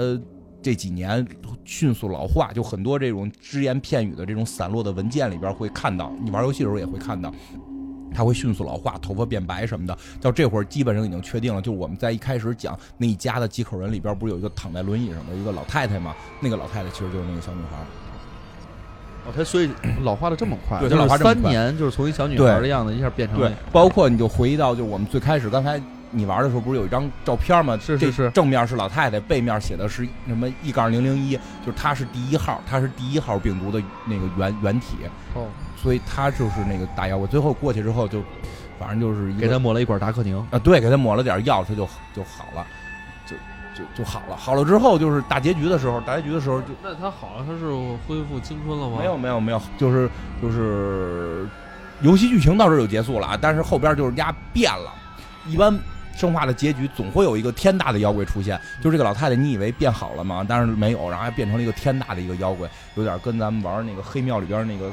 [0.60, 1.26] 这几年
[1.64, 7.32] 迅速老化，就很多这种只言片语的这种散落的文件里边会看到，你玩游戏的时候也会看到，
[8.14, 9.98] 它会迅速老化，头发变白什么的。
[10.22, 16.16] 到这会儿基本上已经确定了，就是我们在一开始讲那一家的几口人里边，不是有一个躺在轮椅上的一个老太太吗？
[16.40, 17.78] 那个老太太其实就是那个小女孩。
[19.26, 19.70] 哦，她所以
[20.04, 25.82] 老化的这么快，对就是他老化这么快三年，就是从一小女孩的样子一下变成对了，包括你就回忆到，就是我们最开始刚才
[26.12, 27.76] 你玩的时候，不是有一张照片吗？
[27.76, 31.36] 这是是是正面是老太太，背面写的是什么一杠零零一，
[31.66, 34.96] 就是她是第一号，她是第一号病毒的那个原原体，
[35.34, 35.48] 哦，
[35.88, 37.26] 所以他就是那个大妖我。
[37.26, 38.22] 最后过去之后就，
[38.78, 40.38] 反正就是给他抹了一管达克宁。
[40.52, 42.68] 啊，对，给他抹了点药，他就就好了，
[43.26, 43.38] 就
[43.74, 44.36] 就就好了。
[44.36, 47.70] 好了之后就是大结局的时候，大结局的时候就那他好了，他是
[48.06, 48.98] 恢复青春了吗？
[49.00, 50.10] 没有没有没有，就是
[50.42, 51.48] 就是
[52.02, 54.92] 游戏剧情到这儿就结束了啊，但是后边就是压变了。
[55.48, 55.74] 一般
[56.18, 60.44] 生化的结局总会有一个天大的妖怪出现，就是这个老太太，你以为变好了吗？
[60.50, 64.92] 但是没有，然后还变成了一个天大的一个妖怪，有点跟咱们玩那个黑庙里边那个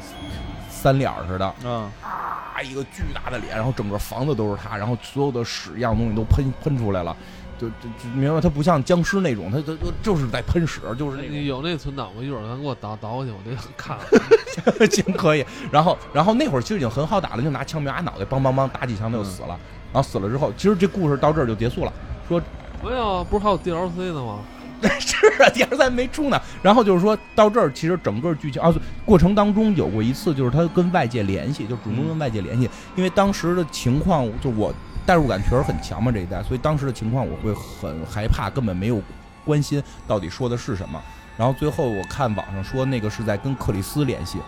[0.69, 1.47] 三脸儿似的。
[1.67, 7.17] 啊，啊，一个巨大的脸，然后整个房子都是他，然后所有的屎一样东西都喷喷出来了，
[7.59, 12.23] 就就就明白，他不像僵尸那种，他他他就是在喷屎，就是那有那存档吗？
[12.23, 14.91] 一会儿咱给我倒倒过去，我得看看。
[14.91, 15.45] 行可以。
[15.73, 19.59] 然后然后那会儿其实已经很好打了，就拿枪瞄他脑袋，梆梆梆打几枪他就死了。
[19.95, 21.93] 然后死了之后，其实这故事到这儿就结束了。
[22.29, 22.43] 说
[22.83, 24.41] 没有，不是还有 DLC 呢吗？
[24.99, 26.39] 是啊，，DLC 没出呢。
[26.61, 28.75] 然后就是说到这儿，其实整个剧情啊，
[29.07, 34.75] 过程当中有过一次，就是他跟外界联系，就主动跟外界联系，因为当时的情况，就我
[35.07, 39.01] 代入感确实很强嘛这一代，所以当时的情况我会很害怕，根本没有
[39.45, 41.01] 关心到底说的是什么。
[41.39, 44.39] 然后最后我看网上说那个是在跟克里斯联系，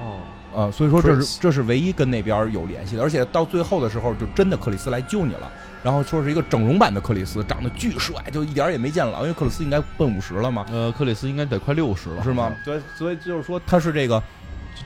[0.00, 0.20] 哦，
[0.56, 5.52] 呃，所以说这是这是唯一跟那边有联系的，而且到最后的时候，就真的克里斯来救你了。
[5.82, 12.52] 然后说是一个整容版的克里斯，长得巨帅，就一点儿也没见老，因为克里斯应该奔五十了嘛，呃，克里斯应该得快六十了，是吗？？
[12.64, 14.20] 对，所以就是说他是这个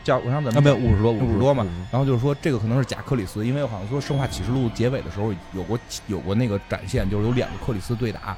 [0.04, 1.64] 叫我想怎么啊，没有五十多，五十多嘛。
[1.90, 8.36] 然后就是说这个可能是假克里斯，因为好像说《生化启示录》结尾的时候有过有过那个展现，就是有两个克里斯对打，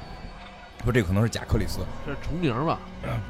[0.83, 1.79] 说这可能是假克里斯。
[2.05, 2.79] 这是重名吧？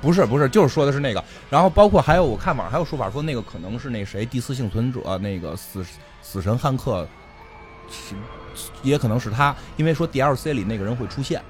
[0.01, 1.23] 不是不是，就是说的是那个。
[1.49, 5.85] 然后包括还有我看网上还有说法说那个可能是那谁第四幸存者那个死
[6.21, 7.07] 死神汉克，
[7.89, 8.15] 是
[8.81, 11.41] 也可能是他，因为说 DLC 里那个人会出现。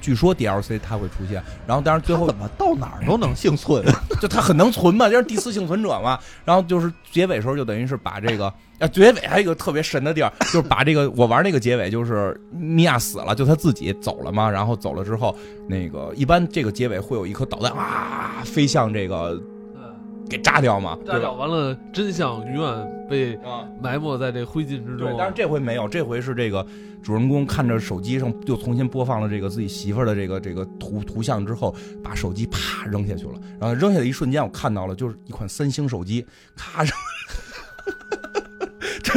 [0.00, 3.84] 据说 DLC 它会出现，然后但是最后最后怎么到哪儿都能幸存？
[4.22, 6.18] 就他很能存嘛，就是第四幸存者嘛。
[6.46, 8.46] 然后就是结尾时候就等于是把这个
[8.78, 14.48] 啊，结尾还有一个特别神的地儿，就是把这个我玩那个结尾就是米娅死了，就他自己走了嘛。
[14.48, 15.36] 然后走了之后，
[15.68, 19.38] 那个一般这个结尾会有一颗导弹啊飞向这个
[20.28, 21.18] 给炸掉嘛，炸？
[21.18, 26.66] 掉完了，真相永远被啊，埋没在这灰烬之中。，对但是这回没有，这回是这个
[27.02, 33.34] 主人公看着手机上又重新播放了这个自己媳妇儿的这个这个图图像之后，把手机啪扔下去了。
[33.60, 36.92] 然后扔下的一瞬间，我看到了就是一款三星手机，咔扔。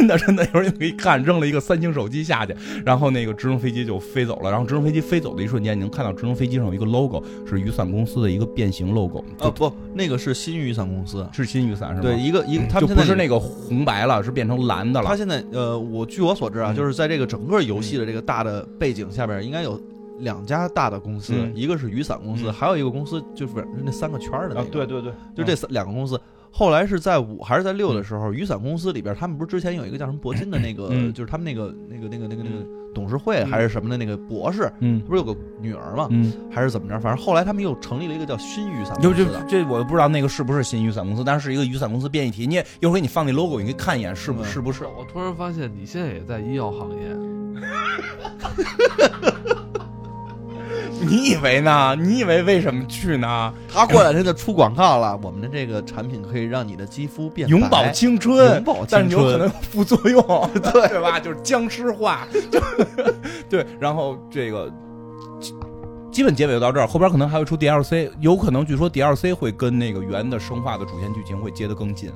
[0.00, 4.50] 真的真的，有人可以看，扔了一个三星手机下去，然后那个直升飞机就飞走了。
[4.50, 12.08] 然后直升飞机飞走的一瞬间，你能看到直升飞机上有一个 logo，是雨伞公司的一个变形 logo，就啊不，那个是新雨伞公司，是新雨伞是吧？
[12.08, 15.06] 对，，一个一个他就不是那个红白了，是变成蓝的了。
[15.06, 19.78] 他现在呃，我据我所知啊，嗯就是在这个整个游戏的这个大的背景下边，应该有
[20.20, 23.52] 两家大的公司，嗯一个是雨伞公司，嗯还有一个公司就是
[23.84, 26.18] 那三个圈儿的那啊个，，对对对，就这三两个公司。
[26.50, 36.08] 后来是在五还是在六的时候，雨伞公司里边，他们不是之前有一个叫什么铂金的那个，嗯就是他们那个那个那个那个那个董事会还是什么的那个博士，嗯不是有个女儿吗？
[36.10, 36.98] 嗯，还是怎么着？
[37.00, 39.44] 反正后来他们又成立了一个叫新雨伞公司的。
[39.48, 42.46] 这我不知道那个是不是新雨伞公司，但是是一个雨伞公司变异体。
[42.46, 44.84] 你也一会儿给你放那 logo，你可以看一眼是不嗯是不是？
[44.84, 47.16] 我突然发现你现在也在医药行业，
[51.00, 51.96] 你以为呢？
[51.98, 53.52] 你以为为什么去呢？
[53.72, 60.22] 他过两天就出广告了，我们的这个产品可以让你的肌肤变永葆青春，永葆青春但是有可能有副作用，
[60.54, 61.18] 对对吧？
[61.18, 62.60] 就是僵尸化，就
[63.48, 63.66] 对。
[63.78, 64.70] 然后这个
[65.40, 65.54] 基
[66.10, 72.10] 基本结尾就到这儿，后边可能还会出 DLC，有可能据说 DLC 会跟那个原的生化的主线剧情会接得更近。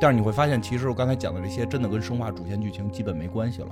[0.00, 3.68] 但是你会发现，其实我刚才讲的这些真的跟生化主线剧情基本没关系了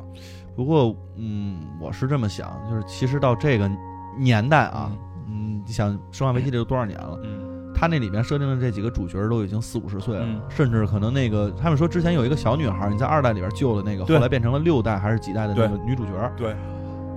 [0.56, 3.70] 不过，嗯，我是这么想，就是其实到这个
[4.18, 4.90] 年代啊，
[5.28, 7.18] 嗯，你想《生化危机》这都多少年了？
[7.24, 16.32] 嗯它那里面设定的这几个主角都已经四五十岁了，嗯甚至可能那个他们说之前有一个小女孩，你在二代里边救的那个，后来变成了六代还是几代的那个女主角。
[16.36, 16.54] 对。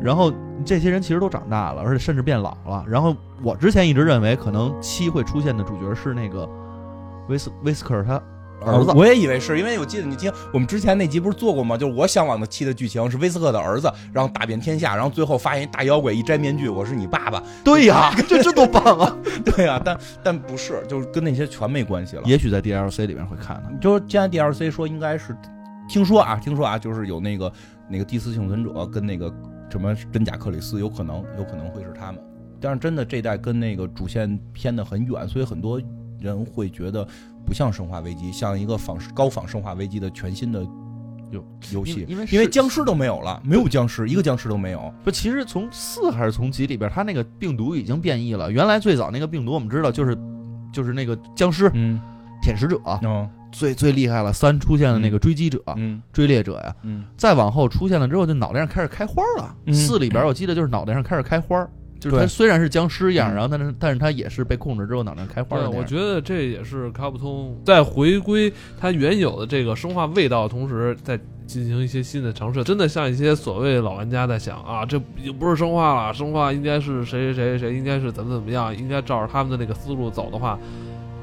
[0.02, 0.34] 然后
[0.66, 2.84] 这些人其实都长大了，而且甚至变老了。
[2.88, 6.50] 然后我之前一直认为，可能七会出现的主角是那个
[7.30, 8.20] 威斯威斯克尔他
[8.62, 8.92] 儿子。
[8.96, 11.78] 我也以为是因为我记得你听我们之前那集不是做过吗？
[11.78, 17.42] 就是我向往的七的剧情是威斯克的儿子，然后打遍天下，然后最后发现一大妖怪一摘面具，我是你爸爸。
[17.64, 19.18] 对呀， 这这多棒啊！
[19.46, 22.24] 对呀、但但不是，就是跟那些全没关系了。
[22.26, 23.70] 也许在 DLC 里面会看到。
[23.80, 25.36] 就是现在 DLC 说应该是，
[25.88, 27.52] 听说啊，听说啊，就是有那个
[27.90, 29.34] 那个第四幸存者跟那个
[29.70, 32.22] 什么真假克里斯，有可能有可能会是他们。
[32.60, 35.80] 但是真的这代跟那个主线偏的很远，所以很多
[36.20, 37.08] 人会觉得
[37.48, 40.62] 不像《生化危机》，像一个仿高仿《生化危机》的全新的
[41.32, 44.94] 游游戏，因为因为因为僵尸都没有了，没有僵尸，一个僵尸都没有。
[45.04, 48.52] 不，其实从四还是从几里边，它那个病毒已经变异了。
[48.52, 50.18] 原来最早那个病毒，我们知道就是
[50.74, 52.02] 就是那个僵尸、嗯
[52.42, 54.32] 舔食者，嗯最最厉害了。
[54.32, 59.56] 三出现了那个追击者、嗯追猎者呀，嗯再往后出现了之后，就脑袋上开始开花了。
[59.66, 61.68] 嗯四里边我记得就是脑袋上开始开花，
[62.00, 65.80] 就是他虽然是僵尸样，嗯然后但是但是他也是被控制之后脑袋开花对，的样。
[65.80, 72.64] 我觉得这也是卡普通在回归它原有的这个生化味道的同时，在进行一些新的尝试。
[72.64, 80.60] 真的像一些所谓老玩家在想啊，这已经不是生化了，生化应该是谁谁谁谁，应该是怎么怎么样，应该照着他们的那个思路走的话，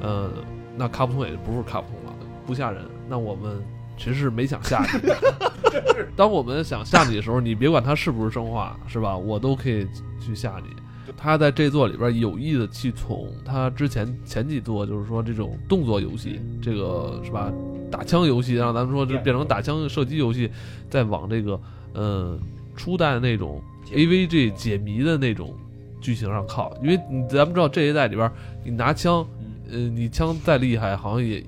[0.01, 0.31] 呃，
[0.77, 2.17] 那卡普通也就不是卡普通了，
[2.47, 2.83] 不吓人。
[3.09, 3.63] 那我们
[3.97, 5.11] 其实是没想吓你。
[6.17, 9.17] 当我们想吓你的时候，你别管它是不是生化，是吧？
[9.17, 9.87] 我都可以
[10.21, 10.69] 去吓你。
[11.17, 17.53] 他在这座里边有意的去从他之前前几座，就是说这种动作游戏，这个是吧？
[17.91, 20.51] 打枪游戏，让咱们说就变成打枪射击游戏，
[20.91, 21.61] 再往这个
[21.93, 22.39] 呃
[22.75, 25.55] 初代那种 AVG 解谜的那种
[26.01, 28.31] 剧情上靠，因为你咱们知道这一代里边，
[28.65, 29.27] 你拿枪，
[29.71, 31.45] 呃，你枪再厉害，好像也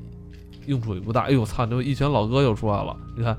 [0.66, 1.22] 用处也不大。
[1.22, 1.64] 哎呦我操！
[1.66, 3.36] 那一拳老哥又出来了，你看，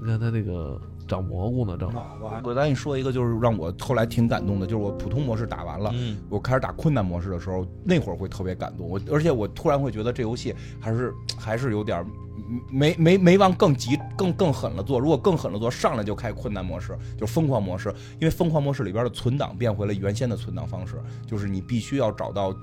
[0.00, 1.92] 你看他那个长蘑菇呢，正
[2.42, 8.88] 我再跟你说一个，就是让我后来挺感动的，就是我普通模式打完了，嗯，我开始打困难模式的时候，那会儿会特别感动。
[8.88, 12.04] 我而且我突然会觉得这游戏还是还是有点
[12.70, 14.98] 没没没往更急更更狠了做。
[14.98, 17.94] 如果更狠了做，上来就开困难模式，就疯狂模式。
[18.14, 22.54] 因为疯狂模式里边的存档变回了原先的存档方式，就是你必须要找到。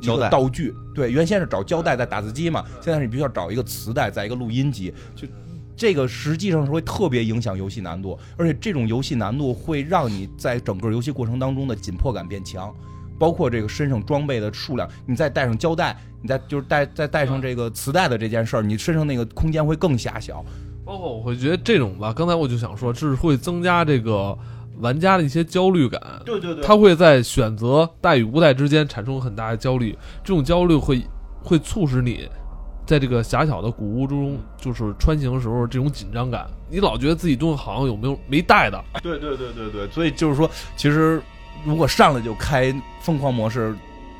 [0.00, 5.26] 一个胶带道具，对，原先是找胶带在打字机嘛，现在是你必须要找一个磁带，在一个录音机，就
[5.76, 12.74] 这个实际上是会特别影响游戏难度，而且这种游戏难度会让你在整个游戏过程当中的紧迫感变强，
[13.18, 20.44] 包括这个身上装备的数量，你再带上胶带，你再就是带再带上这个磁带的这件事儿，你身上那个空间会更狭小。
[20.84, 24.36] 包括我会觉得这种吧，刚才我就想说，这是会增加这个
[24.80, 26.00] 玩家的一些焦虑感。
[26.24, 31.02] 对对对他会在选择带与不带之间产生很大的焦虑，这种焦虑会
[31.42, 32.28] 会促使你
[32.86, 38.82] 在这个狭小的古屋中，就是穿行的时候这种紧张感，你老觉得自己东西好像有没有没带的。
[39.02, 41.22] 对对对对对，所以就是说，其实
[41.64, 43.76] 如果上来就开疯狂模式，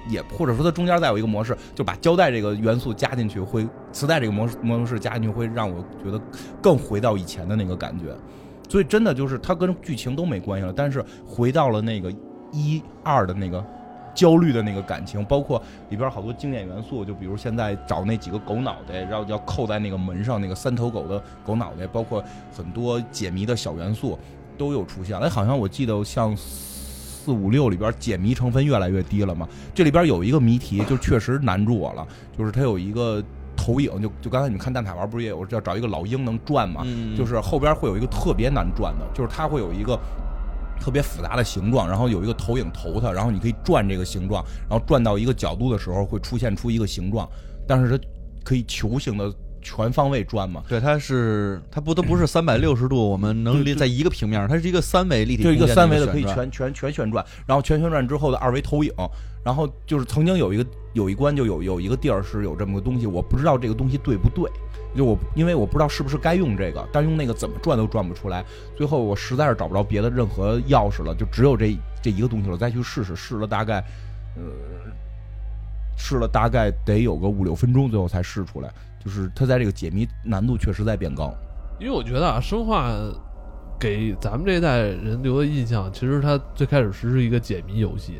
[0.08, 6.20] 也或者说它中间再有一个模式，就把胶带这个元素加进去，会磁带这个模式模式加进去，会让我觉得
[6.62, 8.14] 更回到以前的那个感觉。
[8.68, 12.12] 所以真的就是它跟剧情都没关系了，但是回到了那个
[12.52, 13.64] 一二的那个
[14.14, 24.18] 焦虑的那个感情，包括里边好多经典元素，就比如现在找那几个狗脑袋，然后要扣在那个门上那个三头狗的狗脑袋，包括很多解谜的小元素
[24.56, 25.16] 都有出现。
[25.18, 29.48] 哎，好像我记得像四五六里边解谜成分越来越低了嘛。
[29.72, 32.06] 这里边有一个谜题，就确实难住我了，
[32.36, 33.22] 就是它有一个
[33.58, 36.82] 投影，就就刚才你们看蛋挞玩不是也有要找一个老鹰能转嘛？
[36.84, 39.98] 嗯就是后边会有一个特别难转的，就是它会有一个
[40.80, 47.28] 特别复杂的形状，然后有一个投影投它，然后你可以转这个形状，然后转到一个角度的时候会出现出一个形状，
[47.66, 48.04] 但是它
[48.44, 49.30] 可以球形的
[49.60, 50.62] 全方位转嘛。
[50.68, 58.92] 对，它是它不都不是 三百六十度，我们能立在一个平面上，它是一个三维立体就一个三维的可以全全全旋转，然后全旋转之后的二维投影，
[59.44, 64.50] 然后就是曾经有一个有一关就有有一个地儿是有这么个东西，我不知道这个东西对不对，
[64.96, 68.44] 就我因为我不知道是不是该用这个，但用那个怎么转都转不出来，
[68.76, 73.78] 最后我实在是找不着别的任何钥匙了，就只有这这一个东西了，再去试试，试了大概
[74.36, 74.42] 呃
[75.96, 78.72] 试了大概得有个五六分钟，最后才试出来，
[79.08, 81.32] 就是它在这个解谜难度确实在变高。
[81.80, 82.92] 因为我觉得啊，生化
[83.80, 88.18] 给咱们这一代人留的印象，其实它最开始是一个解谜游戏，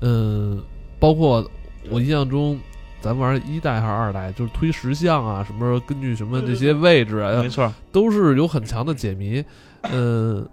[0.00, 0.62] 嗯，
[0.98, 1.46] 包括
[1.90, 2.58] 我印象中，
[3.02, 9.44] 咱玩一代还是二代，就是推石像啊，什么根据什么这些位置啊，没错，都是有很强的解谜。
[9.82, 10.48] 嗯，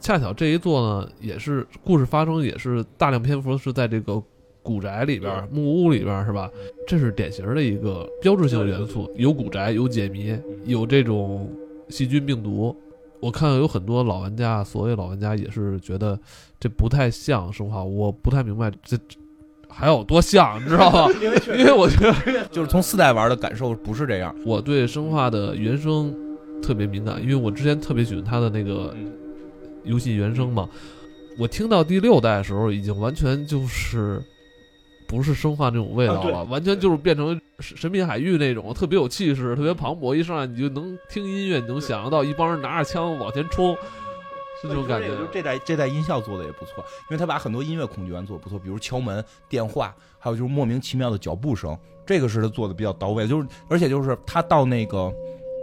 [0.00, 4.20] 恰巧这一座呢，也是故事发生也是大量篇幅是在这个
[4.66, 6.50] 古宅里边儿、木屋里边儿，是吧？
[6.88, 11.48] 这是典型的一个标志性元素，有古宅，有解谜，有这种
[11.88, 12.74] 细菌病毒。
[13.20, 16.18] 我看有很多老玩家，所谓老玩家也是觉得
[16.58, 19.16] 这不太像生化，我不太明白这这
[19.68, 21.08] 还有多像，你知道吗？
[21.22, 24.34] 因为因为我觉得就是从四代玩的感受不是这样。
[24.44, 26.14] 我对生化的原声
[26.60, 28.94] 特别敏感，因为我之前特别喜欢它的那个
[29.84, 30.68] 游戏原声嘛。
[31.38, 34.22] 我听到第六代的时候，已经完全就是
[35.06, 43.74] 不是生化那种味道了，完全就是变成神神秘海域那种特别有气势、特别磅礴，一上来你就能听音乐，你能想象到一帮人拿着枪往前冲，
[44.60, 45.08] 是这种感觉。
[45.08, 53.26] 就这代这代音效做的也不错，因为他把很多音乐恐惧元做的不错，比如敲门、电话，还有就是莫名其妙的脚步声，这个是他做的比较到位。
[53.26, 55.12] 就是而且就是他到那个，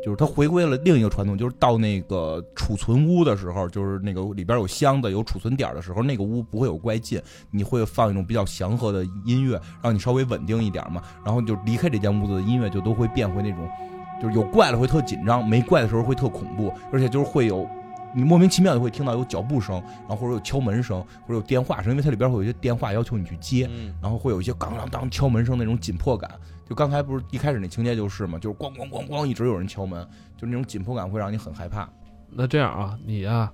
[0.04, 11.02] 就是他回归了另一个传统，就是到那个储存屋的时候，就是那个里边有箱子、有储存点的时候，那个屋不会有怪进，你会放一种比较祥和的音乐，让你稍微稳定一点嘛。
[11.24, 13.68] 然后就离开这间屋子的音乐就都会变回那种，
[14.22, 17.66] 就是有怪了会特紧张，没怪的时候会特恐怖，而且就是会有。
[18.16, 26.30] 你莫名其妙的会听到有脚步声，然后或者有敲门声，或者有电话声，因为它里边会有一些电话要求你去接，嗯，然后会有一些当当当敲门声那种紧迫感。
[26.74, 30.04] 就刚才不是一开始那情节就是嘛，就是咣咣咣咣一直有人敲门，
[30.36, 31.88] 就是那种紧迫感会让你很害怕。
[32.32, 33.52] 那这样啊，你呀、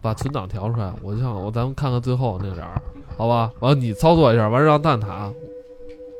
[0.00, 2.80] 把存档调出来，我就想我咱们看看最后那点儿，
[3.14, 3.52] 好吧？
[3.60, 5.30] 完了你操作一下，完了让蛋挞，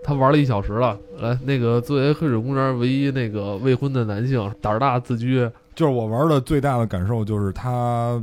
[0.04, 8.22] 他玩了一小时了，来那个作为黑水公园唯一那个未婚的男性，胆儿大自居，就是我玩的最大的感受就是他，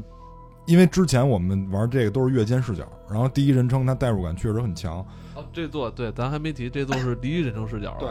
[0.67, 5.03] 因为之前我们玩这个都是越肩视角，然后第一人称它代入感确实很强。
[5.38, 7.95] 哦，这座对，咱还没提，这座是第一人称视角。
[7.99, 8.09] 对，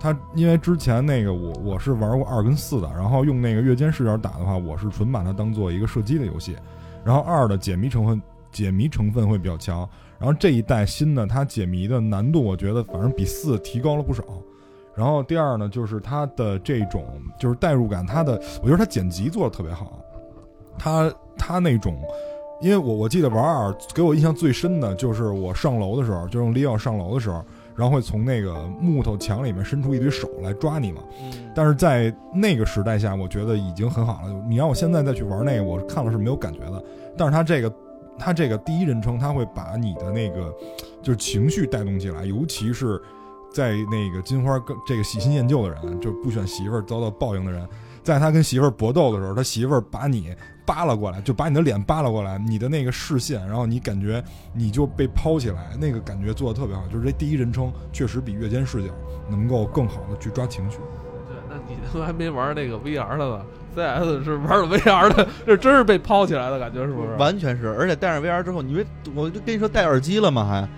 [0.00, 6.56] 它因为之前那个我我是玩过二跟四的，然后用那个月间视角打的话，我是纯把它当做一个射击的游戏。
[7.04, 9.88] 然后二的解谜成分解谜成分会比较强，
[10.18, 14.24] 然后这一代新的它解谜的难度，我觉得反正比四提高了不少。
[14.96, 17.06] 然后第二呢，就是它的这种
[17.38, 20.00] 就是代入感，它的我觉得它剪辑做的特别好，
[20.76, 21.96] 它它那种。
[22.60, 27.44] 因为我我记得玩二给我印象最深的就是我上楼的时候，就用利奥上楼的时候，
[27.74, 31.02] 然后会从那个木头墙里面伸出一堆手来抓你嘛。
[31.20, 34.44] 嗯但是在那个时代下，我觉得已经很好了。
[34.46, 36.84] 你让我现在再去玩那个，我看了是没有感觉的。
[37.16, 37.72] 但是它这个，
[38.18, 40.54] 它这个第一人称，它会把你的那个
[41.02, 43.00] 就是情绪带动起来，尤其是
[43.50, 47.66] 在那个金花跟这个喜新厌旧的人，就不选媳妇儿遭到报应的人，
[48.06, 50.32] 在他跟媳妇儿搏斗的时候，他媳妇儿把你
[50.64, 54.22] 扒拉过来，就把你的脸扒拉过来，你的那个视线，然后你感觉
[54.54, 56.84] 你就被抛起来，那个感觉做的特别好。
[56.86, 58.92] 就是这第一人称确实比越肩视角
[59.28, 60.76] 能够更好的去抓情绪。
[61.26, 63.42] 对，那你他妈还没玩那个 VR 的呢
[63.74, 67.12] ？CS 是玩了 VR 的，这 真是被抛起来的感觉，是不是？
[67.16, 68.86] 完全是，而且戴上 VR 之后，你为
[69.16, 70.44] 我就跟你说戴耳机了吗？
[70.44, 70.68] 还，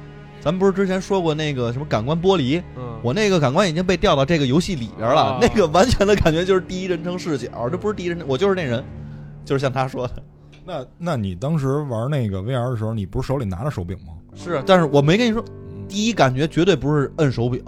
[0.41, 2.59] 咱们不是之前说过那个什么感官剥离？
[2.77, 8.83] 嗯，我那个感官已经被调到这个游戏里边了，啊那个完全的感觉就是第一人称视角，这不是第一人称，我就是那人，
[9.45, 10.23] 就是像他说的，
[10.65, 14.15] 那那你当时玩那个 VR 的时候，你不是手里拿着手柄吗？
[14.35, 15.45] 是，但是我没跟你说，
[15.89, 17.63] 第一感觉绝对不是摁手柄，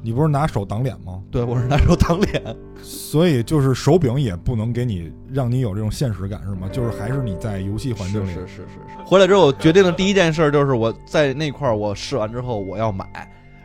[0.00, 1.22] 你不是拿手挡脸吗？
[1.30, 6.68] 对我是拿手挡脸，所以就是手柄也不能给你让你有这种现实感是吗？
[6.72, 9.04] 就是还是你在游戏环境里，是是是是是。
[9.04, 13.06] 回来之后决定的第一件事就是我在那块儿我试完之后我要买，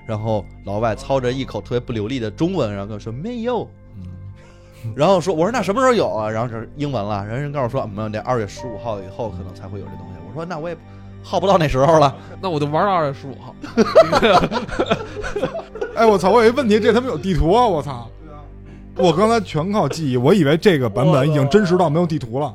[0.06, 6.30] 然后老外操着一口特别不流利的中文，然后跟我说没有，嗯， 然后说我说那什么时候有啊？
[6.30, 10.20] 然后就是英文了，人家告诉我说没有，得二月十五号以后可能才会有这东西。
[10.28, 10.76] 我说那我也
[11.24, 12.16] 耗不到那时候了。
[12.42, 13.56] 那我就玩到二月十五号。
[15.96, 16.32] 哎，我操！
[16.32, 17.66] 我有一问题，这他妈有地图啊！
[17.66, 18.10] 我操！
[18.98, 22.54] 我刚才全靠记忆，我以为这个版本已经真实到没有地图了。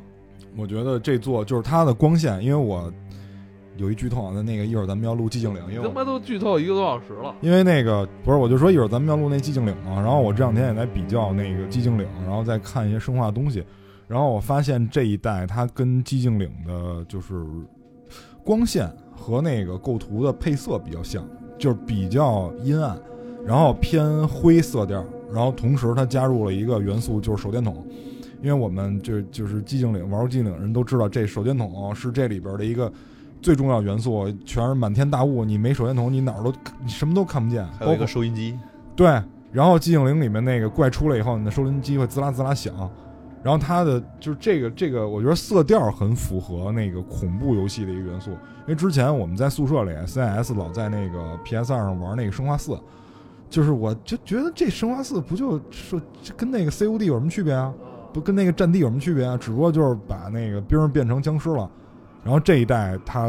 [0.57, 2.91] 我觉得这座就是它的光线，因为我
[3.77, 7.33] 有一剧透啊，那那个一会儿咱们要录寂静岭，因为我他妈都剧透一个多小时了。
[7.39, 13.63] 因为那个不是，我就说一会儿咱们要录那寂静岭嘛，然后我这两天也在比较那个寂静岭，然后再看一些生化东西，
[14.05, 17.45] 然后我发现这一代它跟寂静岭的就是
[18.49, 21.23] 光线和那个构图的配色比较像，
[21.55, 22.99] 就是比较阴暗，
[23.45, 27.85] 然后偏灰色调，然后同时它加入了一个元素就是手电筒，
[28.41, 32.91] 因为我们就就是寂静岭玩过寂静岭的人都知道，这手电筒是这里边的一个。
[33.39, 36.51] 最重要元素全是满天大雾，你没手电筒，你哪儿都
[36.83, 38.57] 你什么都看不见，还有一个收音机，
[38.95, 39.07] 对，
[39.51, 42.73] 然后寂静岭里面那个怪出来以后，你的收音机会滋啦滋啦响，
[43.41, 52.77] 然后它的就是这个这个，我觉得色调很符合那个恐怖游戏的一个元素，因为之前我们在宿舍里 CIS 老在那个 PS 二上玩那个生化四，
[53.49, 56.01] 就是我就觉得这生化四不就说
[56.35, 57.73] 跟那个 COD 有什么区别啊？
[58.11, 59.37] 不跟那个战地有什么区别啊？
[59.37, 61.69] 只不过就是把那个兵变成僵尸了，
[62.23, 63.27] 然后这一代它，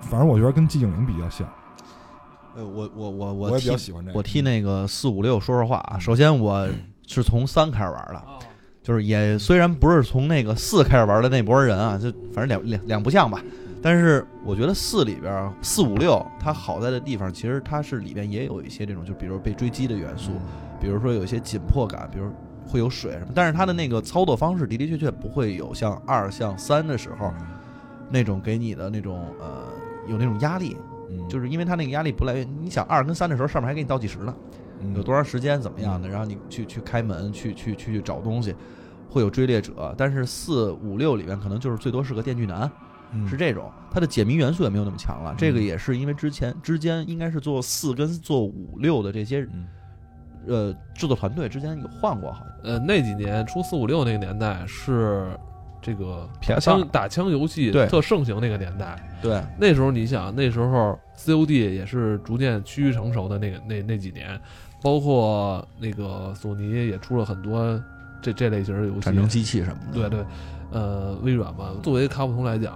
[0.00, 1.48] 反正我觉得跟寂静岭比较像，
[2.56, 4.18] 呃，我我我我也比较喜欢这个。
[4.18, 5.98] 我替那个四五六说说话啊。
[5.98, 6.68] 首先我
[7.06, 8.22] 是从三开始玩的，
[8.82, 13.42] 就是也虽然不是从那个四开始玩的那波人啊，就反正两两两不像吧。
[13.82, 20.32] 但是我觉得四里边儿四五六它好在的地方，其实它是里边也有一些这种，就比如被追击的元素，
[20.80, 22.28] 比如说有一些紧迫感，比如
[22.66, 23.28] 会有水什么。
[23.32, 27.32] 但是它的那个操作方式的的确确不会有像二像三的时候
[28.10, 29.68] 那种给你的那种呃
[30.08, 30.76] 有那种压力，
[31.10, 32.48] 嗯，就是因为它那个压力不来源。
[32.60, 34.34] 你想二跟三的时候上面还给你倒计时呢。
[34.86, 38.54] 嗯有多长时间怎么样的，然后你去去开门，去去去去找东西，
[39.08, 39.94] 会有追猎者。
[39.96, 42.70] 但是四五六里面可能就是最多是个电锯男，
[43.12, 45.34] 嗯是这种，它的解谜元素也没有那么强了。
[45.36, 49.66] 这个也是因为之前之间应该是做四跟做五六的这些嗯
[50.46, 55.28] 呃制作团队之间有换过，好像呃，那几年出四五六那个年代是
[55.82, 58.96] 这个 PS2 枪打枪游戏对特盛行那个年代。
[59.22, 64.38] 对那时候你想，那时候 COD 也是逐渐趋于成熟的那个那那几年，
[64.82, 67.80] 包括那个索尼也出了很多
[68.22, 69.00] 这这类型的游戏。
[69.00, 70.08] 战争机器什么的。
[70.08, 70.26] 对对，
[70.70, 72.74] 呃，微软嘛，作为卡普通来讲，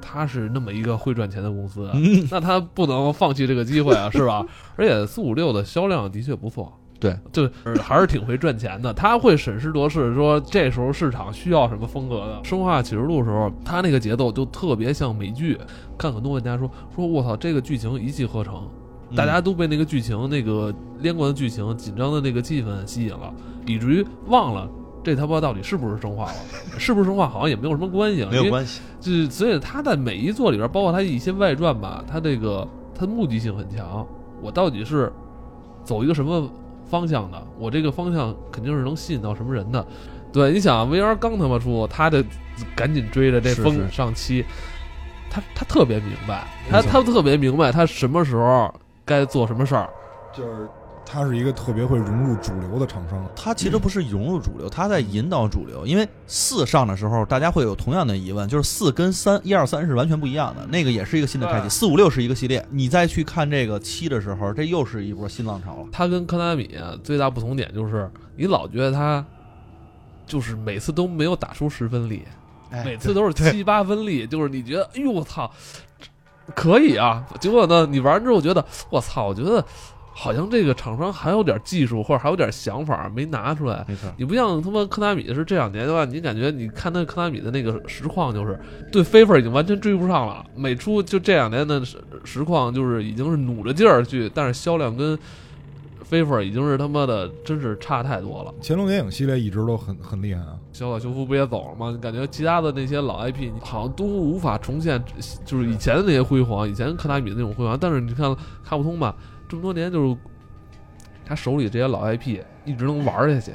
[0.00, 4.44] 它是那么一个会赚钱的公司，嗯， 那它不能放弃这个机会啊， 是吧？
[4.76, 6.72] 而且四五六的销量的确不错。
[7.00, 8.92] 对，就是还是挺会赚钱的。
[8.92, 12.40] 他会审时度势，说这时候市场需要什么风格的。
[12.42, 15.56] 生化启示录的时候，他那个节奏就特别像美剧。
[15.96, 23.32] 看很多玩家说说，我操，这个剧情一气呵成，嗯大家都被那个剧情、那个连贯的剧情、紧张的那个气氛吸引了，
[23.66, 24.68] 以至于忘了
[25.02, 26.34] 这他妈到底是不是生化了，
[26.78, 28.80] 是不是生化好像也没有什么关系啊，没有关系。
[29.00, 34.06] 就是所以他在每一作里边，包括他一些外传吧，他这个他的目的性很强。
[34.42, 35.12] 我到底是
[35.84, 36.50] 走一个什么
[36.84, 37.42] 方向的？
[37.58, 39.86] 我这个方向肯定是能吸引到什么人的。
[40.30, 42.22] 对，你想 VR 刚他妈出，他就
[42.76, 44.44] 赶紧追着这风上期，
[45.30, 48.72] 他他特别明白，他他特别明白他什么时候
[49.08, 49.90] 该做什么事儿。
[50.32, 50.68] 就是
[51.04, 53.26] 它是一个特别会融入主流的厂商。
[53.34, 55.86] 它其实不是融入主流，它在引导主流。
[55.86, 62.64] 因为四上的时候，大家会有同样的疑问，就是四跟三一二三是完全不一样的，那个也是一个新的开启，四五六是一个系列。
[62.70, 65.86] 你再去看这个七的时候，这又是一波新浪潮了。
[65.90, 69.24] 他跟科纳米啊最大不同点就是，你老觉得他
[70.26, 72.22] 就是每次都没有打出十分力，
[72.70, 75.50] 哎每次都是七八分力，就是你觉得，哎呦我操，
[76.54, 77.24] 可以啊！
[77.40, 79.64] 结果呢，你玩完之后觉得，我操，我觉得
[80.12, 83.84] 好像这个厂商还有点技术或者还有点想法没拿出来。
[83.86, 88.58] 没错，你不像他妈科纳米是这两年的话，你感觉你看那科纳米的那个实况，就是
[88.90, 90.44] 对飞分已经完全追不上了。
[90.56, 95.16] 每出就这两年的实实况，就是已经是努着劲儿去，但是销量跟
[96.08, 98.54] 飞分已经是他妈的真是差太多了。
[98.62, 100.56] 乾隆电影系列一直都很很厉害啊。
[100.72, 101.98] 小岛秀夫不也走了吗？
[102.00, 104.98] 感觉其他的那些老 IP 你好像都无法重现，
[105.44, 107.76] 就是以前的那些辉煌，以前科纳米的那种辉煌。
[107.78, 108.34] 但是你看
[108.64, 109.14] 卡普通吧，
[109.46, 110.16] 这么多年就是
[111.26, 113.52] 他手里这些老 IP 一直能玩下去。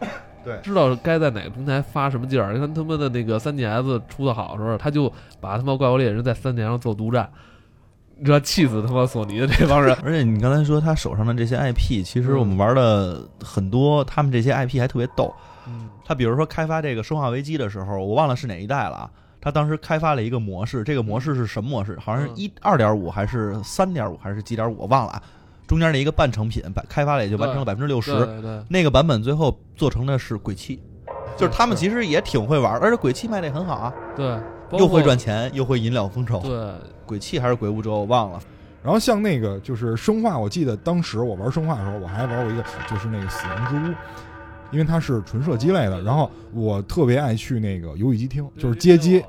[0.44, 2.52] 对知道该在哪个平台发什么劲儿。
[2.52, 7.26] 你看他妈的那个三 DS 出的好的时候，他就把他妈怪物猎人在三 DS 上做独占，
[8.18, 9.96] 你知道气死他妈索尼的这帮人。
[10.04, 15.34] 而且你刚才说他手上的这些 IP，其实我们玩的很多，他们这些 IP 还特别逗。
[15.66, 19.10] 嗯他比如说开发这个《生化危机》的时候，我忘了是哪一代了啊。
[19.40, 21.98] 他当时开发了一个模式，这个模式是什么模式？
[21.98, 25.22] 好像是嗯一二点五还是三点五还是几点五，我忘了啊。
[25.66, 28.12] 中间的一个半成品，百开发了也就完成了百分之六十。
[28.68, 30.78] 那个版本最后做成的是鬼泣，
[31.38, 34.38] 就是他们其实也挺会玩，而且鬼泣卖的也很好啊，对，
[34.78, 36.38] 又会赚钱，又会引了风潮。
[36.40, 36.72] 对，
[37.06, 38.40] 鬼泣还是鬼武者，我忘了。
[38.82, 43.94] 然后像那个就是生化，我记得当时我玩生化的时候，我还玩过一个就是那个死亡之屋，
[44.70, 46.02] 因为它是纯射击类的。
[46.02, 49.24] 然后我特别爱去那个游戏机厅，就是街机，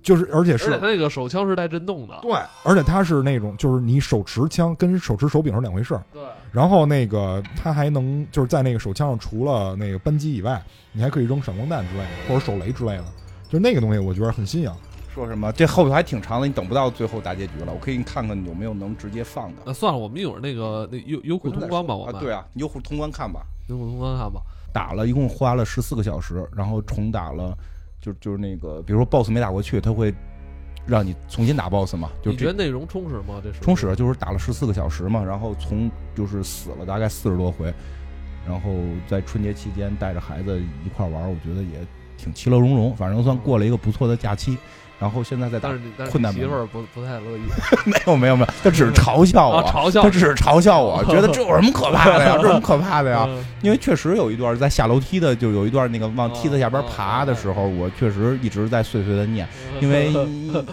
[0.00, 2.16] 就是而且是它那个手枪是带震动的。
[2.22, 2.32] 对，
[2.62, 6.02] 而且它是那种就是你手持枪跟手持手柄是两回事儿。
[6.12, 6.22] 对，
[6.52, 13.04] 然后那个它还能就是在那个手枪上，除了那个扳机以外，你还可以扔闪光弹之类的，或者手雷之类的。
[13.48, 14.70] 就那个东西，我觉得很新颖。
[15.14, 15.52] 说什么？
[15.52, 17.72] 这后头还挺长的，你等不到最后大结局了。
[17.72, 19.62] 我可以看看有没有能直接放的。
[19.66, 23.42] 那算了，我们一会儿那个那优优酷通关吧，我啊，对啊，优酷通关看吧。
[23.68, 24.40] 优酷通关看吧。
[24.72, 27.56] 打了一共花了十四个小时，然后重打了，
[28.00, 30.14] 就就是那个，比如说 BOSS 没打过去，他会
[30.86, 33.40] 让你重新打 BOSS 嘛，就这你觉得内容充实吗？
[33.42, 37.74] 这是充实，就是打了十四个小时嘛，然后从就是死了大概四十多回，
[38.46, 38.70] 然后
[39.08, 41.84] 在春节期间带着孩子一块玩，我觉得也
[42.16, 44.56] 挺其乐融融，反正算过了一个不错的假期。
[45.00, 47.40] 然后现在在打但是困难媳妇儿不不太乐意
[47.88, 52.36] 没有没有没有，他只是嘲笑我，啊，嘲笑他只是嘲笑我， 觉得这有什么可怕的呀？
[52.38, 53.24] 这有什么可怕的呀？
[53.26, 59.46] 嗯因为确实有一段在下楼梯的，就有一段那个往梯子下边爬的时候，我确实一直在碎碎的念，
[59.80, 60.12] 因为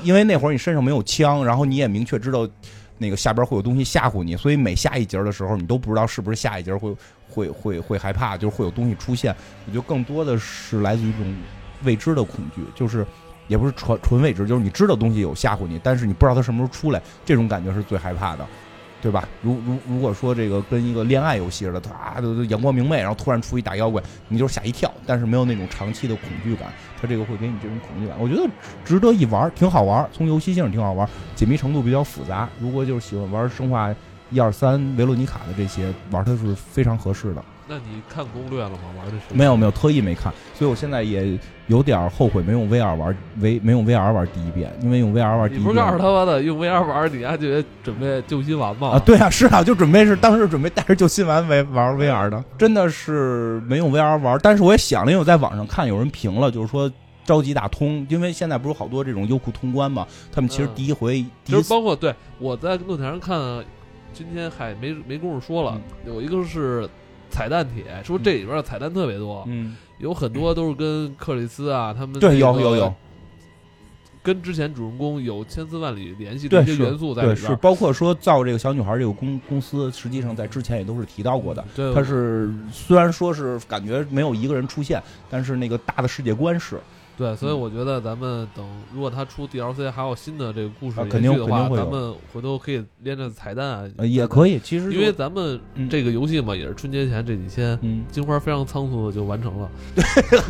[0.03, 2.47] 因为那会儿你身上没有枪，然后你也明确知道
[2.97, 6.95] 那个下边会有东西吓唬你，所以每下一节的时候，你都不知道是不是下一节会
[7.29, 9.35] 会会会害怕，就是会有东西出现。
[9.65, 11.35] 我觉得更多的是来自于这种
[11.83, 13.05] 未知的恐惧，就是。
[13.47, 18.45] 也不是纯纯未知，就是你知道东西有吓唬你，但是你不知道它什么时候出来，这种感觉是最害怕的。
[18.99, 19.29] 对吧？
[19.43, 26.67] 如如如果说这个跟一个恋爱游戏似的，它都都阳光明媚，然后突然出一大妖怪，你就是吓一跳，但是没有那种长期的恐惧感。
[26.99, 28.49] 它这个会给你这种恐惧感，我觉得
[28.83, 30.09] 值得一玩，挺好玩。
[30.11, 32.49] 从游戏性挺好玩，解谜程度比较复杂。
[32.59, 33.95] 如果就是喜欢玩生化
[34.31, 37.45] 一二三、维罗妮卡的这些，玩它是非常合适的。
[37.67, 38.79] 那你看攻略了吗？
[38.97, 41.37] 玩的是没有没有，特意没看，所以我现在也
[41.67, 45.61] 有点后悔没用 VR 玩，没没用 VR 玩第一遍，因为用 VR 玩第一遍。
[45.61, 48.89] 你不是告诉他妈的用 VR 玩，你还觉得准备救心丸吗？
[48.91, 54.39] 啊，对啊，是啊，就准备是当时准备带着救心丸玩玩 VR 的，真的是没用 VR 玩。
[54.41, 56.89] 但是我也想了，因为我在网上看有人评了，就是说
[57.25, 63.37] 着急打通，因为现在不是好多这种优酷通关嘛，他们其实嗯第一回、第就是一包括对我在论坛上看，
[64.13, 66.87] 今天还没没工夫说了，有一个是
[67.29, 72.93] 彩蛋帖，说这里边的彩蛋特别多，嗯，有很多都是跟克里斯啊他们对，那个有有有，
[74.21, 77.35] 跟之前主人公有千丝万缕联系的一些元素在里边。
[77.37, 81.65] 是包括说造这个小女孩这个公公司，实际上在之前也都是提到过的。
[81.75, 86.79] 对，它是虽然说是感觉没有一个人出现，但是那个大的世界观是，
[87.17, 88.63] 对，所以我觉得咱们等，
[88.93, 94.59] 如果他出 DLC 还有新的这个故事延啊肯定续的话，咱们回头可以连着彩蛋啊，呃，也可以。
[94.59, 99.67] 其实因为咱们嗯这个游戏嘛，也是春节前这几天，嗯，金花非常仓促的就完成了。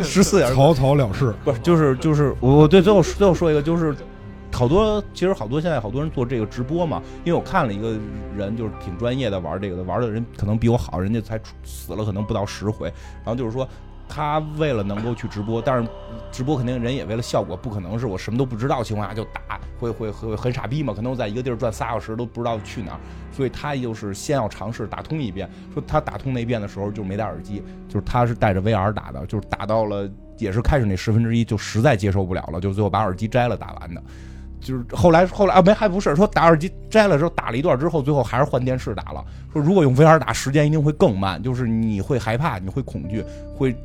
[0.04, 1.34] 十四点草草了事。
[1.46, 3.96] 不是，就是就是我我对最后最后说一个，就是
[4.52, 7.98] 好多其实好多现在好多人做这个直播嘛，因为我看了一个
[8.36, 12.92] 人就是挺专业的玩这个的，玩的人可能比我好，人家才出死了可能不到十回，
[13.24, 13.66] 然后就是说。
[14.08, 15.88] 他为了能够去直播，但是
[16.32, 20.94] 直播肯定人也为了效果，不可能是我什么都不知道情况下就打，会会会很傻逼嘛？
[20.94, 23.00] 可能我在一个地儿转仨小时都不知道去哪儿，
[23.32, 25.50] 所以他就是先要尝试打通一遍。
[25.74, 34.02] 说他打通那遍的时候就没戴耳机，就是他是带着 VR 打的，就是打到了也是开始那十分之一就实在接受不了了，就最后把耳机摘了打完的。
[34.60, 39.24] 就是后来后来啊没还不是说打耳机摘了之后打了一段之后，最后还是换电视打了。
[39.54, 43.24] 说如果用 VR 打，时间一定会更慢，就是你会害怕，你会恐惧，
[43.56, 43.76] 会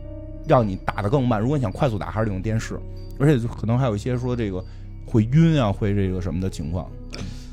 [0.46, 1.40] 让你打得更慢。
[1.40, 2.78] 如果你想快速打，还是得用电视，
[3.18, 4.64] 而且可能还有一些说这个
[5.06, 6.90] 会晕啊，会这个什么的情况。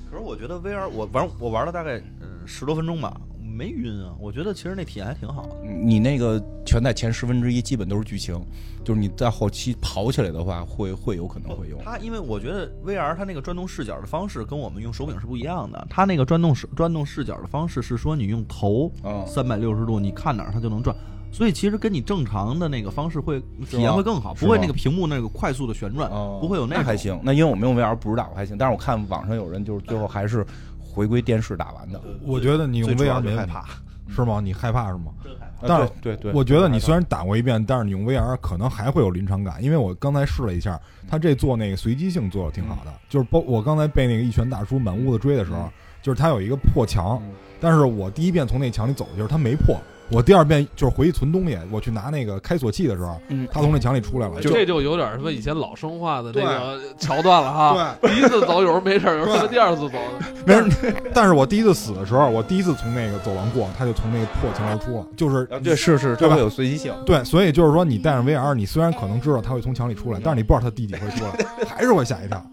[0.10, 4.14] 可是我觉得 VR 我玩我玩了大概嗯十多分钟吧，没晕啊。
[4.20, 5.56] 我觉得其实那体验还挺好的。
[5.64, 8.40] 你那个全在前十分之一，基本都是剧情，
[8.84, 11.80] 就是你在后期跑起来的话，会会有可能会用。
[11.84, 15.88] 它因为我觉得 VR 它那个转动视角的方式跟我们用手柄是不一样的。
[15.90, 20.96] 它那个转动视转动视角的方式是说你用头嗯三百六十度，你看哪儿它就能转。
[21.32, 23.40] 所以其实跟你正常的那个方式会
[23.70, 26.98] 体验会更好，不会那个屏幕那个快速的旋转，哦不会有种那还。
[26.98, 27.18] 行。
[27.24, 28.58] 那因为我没用 VR 不知道，我还行。
[28.58, 30.46] 但是我看网上有人就是最后还是
[30.80, 32.02] 回归电视打完的。
[32.26, 33.36] 我觉得你用 VR 就没。
[33.36, 33.64] 害怕，
[34.14, 34.42] 是吗？
[34.44, 35.12] 你害怕是吗？
[35.24, 45.70] 啊但是对对对，我觉得你虽然打过一遍，但是你用 VR 可能还会有临场感，因为我刚才试了一下，他这做那个随机性做的挺好的，就是包我刚才被那个一拳大叔满屋子追的时候，
[46.02, 47.22] 就是他有一个破墙，
[47.60, 49.78] 但是我第一遍从那墙里走的时候他没破，
[50.12, 57.96] 我第二遍就是回去存东西，我去拿那个开锁器的时候，嗯他从那墙里出来了，就这就有点什么以前老生化的那个 桥段了哈。
[58.02, 58.10] 对。
[58.12, 59.98] 第一次走有时候没事儿，有时候第二次走，
[60.46, 60.70] 没人，
[61.14, 66.94] 但是我第一次死的时候，我第一次从那个走廊过，他就从那个破墙而出了，就是啊对是是，对吧这会有随机性。
[67.06, 71.32] 对，所以就是说，你戴上 VR，你虽然可能知道他会从墙里出来，但是你不知道他第几回出来，
[71.68, 72.44] 还是会吓一跳。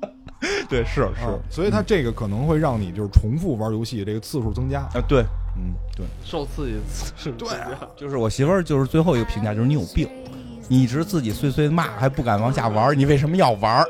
[0.68, 1.08] 对是啊，
[1.48, 4.80] 所以他这个可能会让你就是重复玩游戏这个次数增加。
[4.80, 5.24] 啊对，
[5.56, 6.78] 嗯对，受刺激
[7.16, 10.08] 是对啊就是我媳妇儿就是最后一个评价就是你有病，
[10.68, 13.82] 你一直自己碎碎骂还不敢往下玩，你为什么要玩？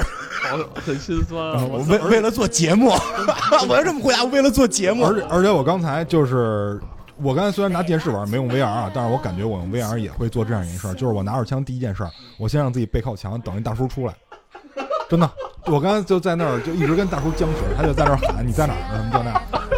[0.48, 1.64] 好很心酸啊。
[1.68, 2.90] 我为为了做节目，
[3.68, 5.04] 我要这么回答，为了做节目。
[5.04, 6.80] 而且而且我刚才就是。
[7.18, 14.14] 我刚才虽然拿电视玩没用 VR 啊，但是我感觉我用 VR 也会做这样一件事儿，就是我拿着枪第一件事儿，我先让自己背靠墙，等那大叔出来。
[15.08, 15.30] 真的，
[15.64, 18.98] 我刚才就在那儿就一直跟大叔僵持，他就在那儿喊你在哪儿呢？
[18.98, 19.35] 什么就那样，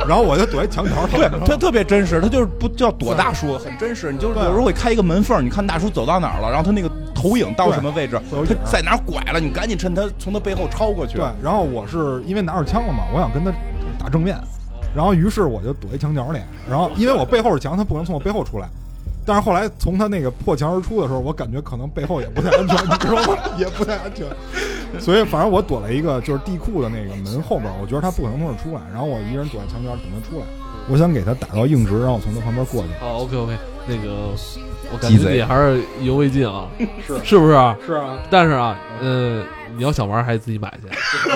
[0.09, 4.11] 然后我就躲在墙角对，他特别真实，他就是不叫躲大叔，很真实。
[4.11, 11.19] 你就是有时候会开一个门缝，你看大叔走到哪儿了，然后他那个投影到什么位置，他在哪儿拐了，你赶紧趁他从他背后超过去。
[11.19, 13.53] 对，然后我是因为拿着枪了嘛，我想跟他
[13.99, 14.35] 打正面，
[14.97, 18.67] 然后于是我就躲在墙角里，然后因为我背后是墙，他不可能从我背后出来。
[19.29, 23.39] 但是后来从他那个破墙而出的时候，我感觉可能背后也不太安全，你知道吗？
[23.59, 24.27] 也不太安全，
[24.99, 30.47] 所以反正我躲在一个就是地库的那个门后边，我觉得他不可能从这儿出来，然后我一个人躲在墙角等他出来，
[30.89, 32.89] 我想给他打到硬直，然后我从他旁边过去。
[32.99, 33.53] 好，OK OK，
[33.87, 34.33] 那个
[34.91, 36.67] 我感觉你还是意犹未尽啊，
[37.07, 37.77] 是是不是啊？
[37.87, 39.43] 是啊，但是啊，呃，
[39.77, 40.89] 你要想玩还得自己买去，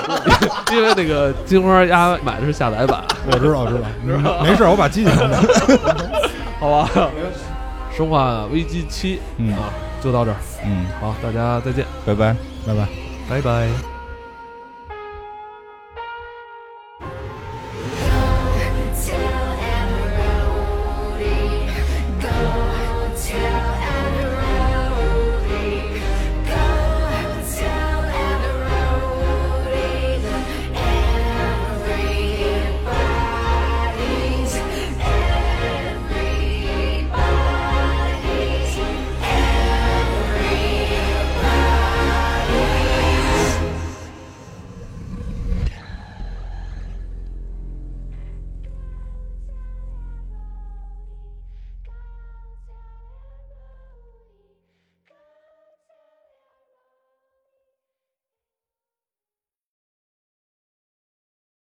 [0.75, 5.39] 因为那个金花鸭买的是下载版，我知道，我知道，嗯没事，我把机器弄了。
[6.59, 6.89] 好吧？
[7.97, 12.35] 生化危机七嗯啊，就到这儿，嗯，好，大家再见，拜拜。
[12.67, 12.89] 拜拜。
[13.29, 13.92] 拜拜。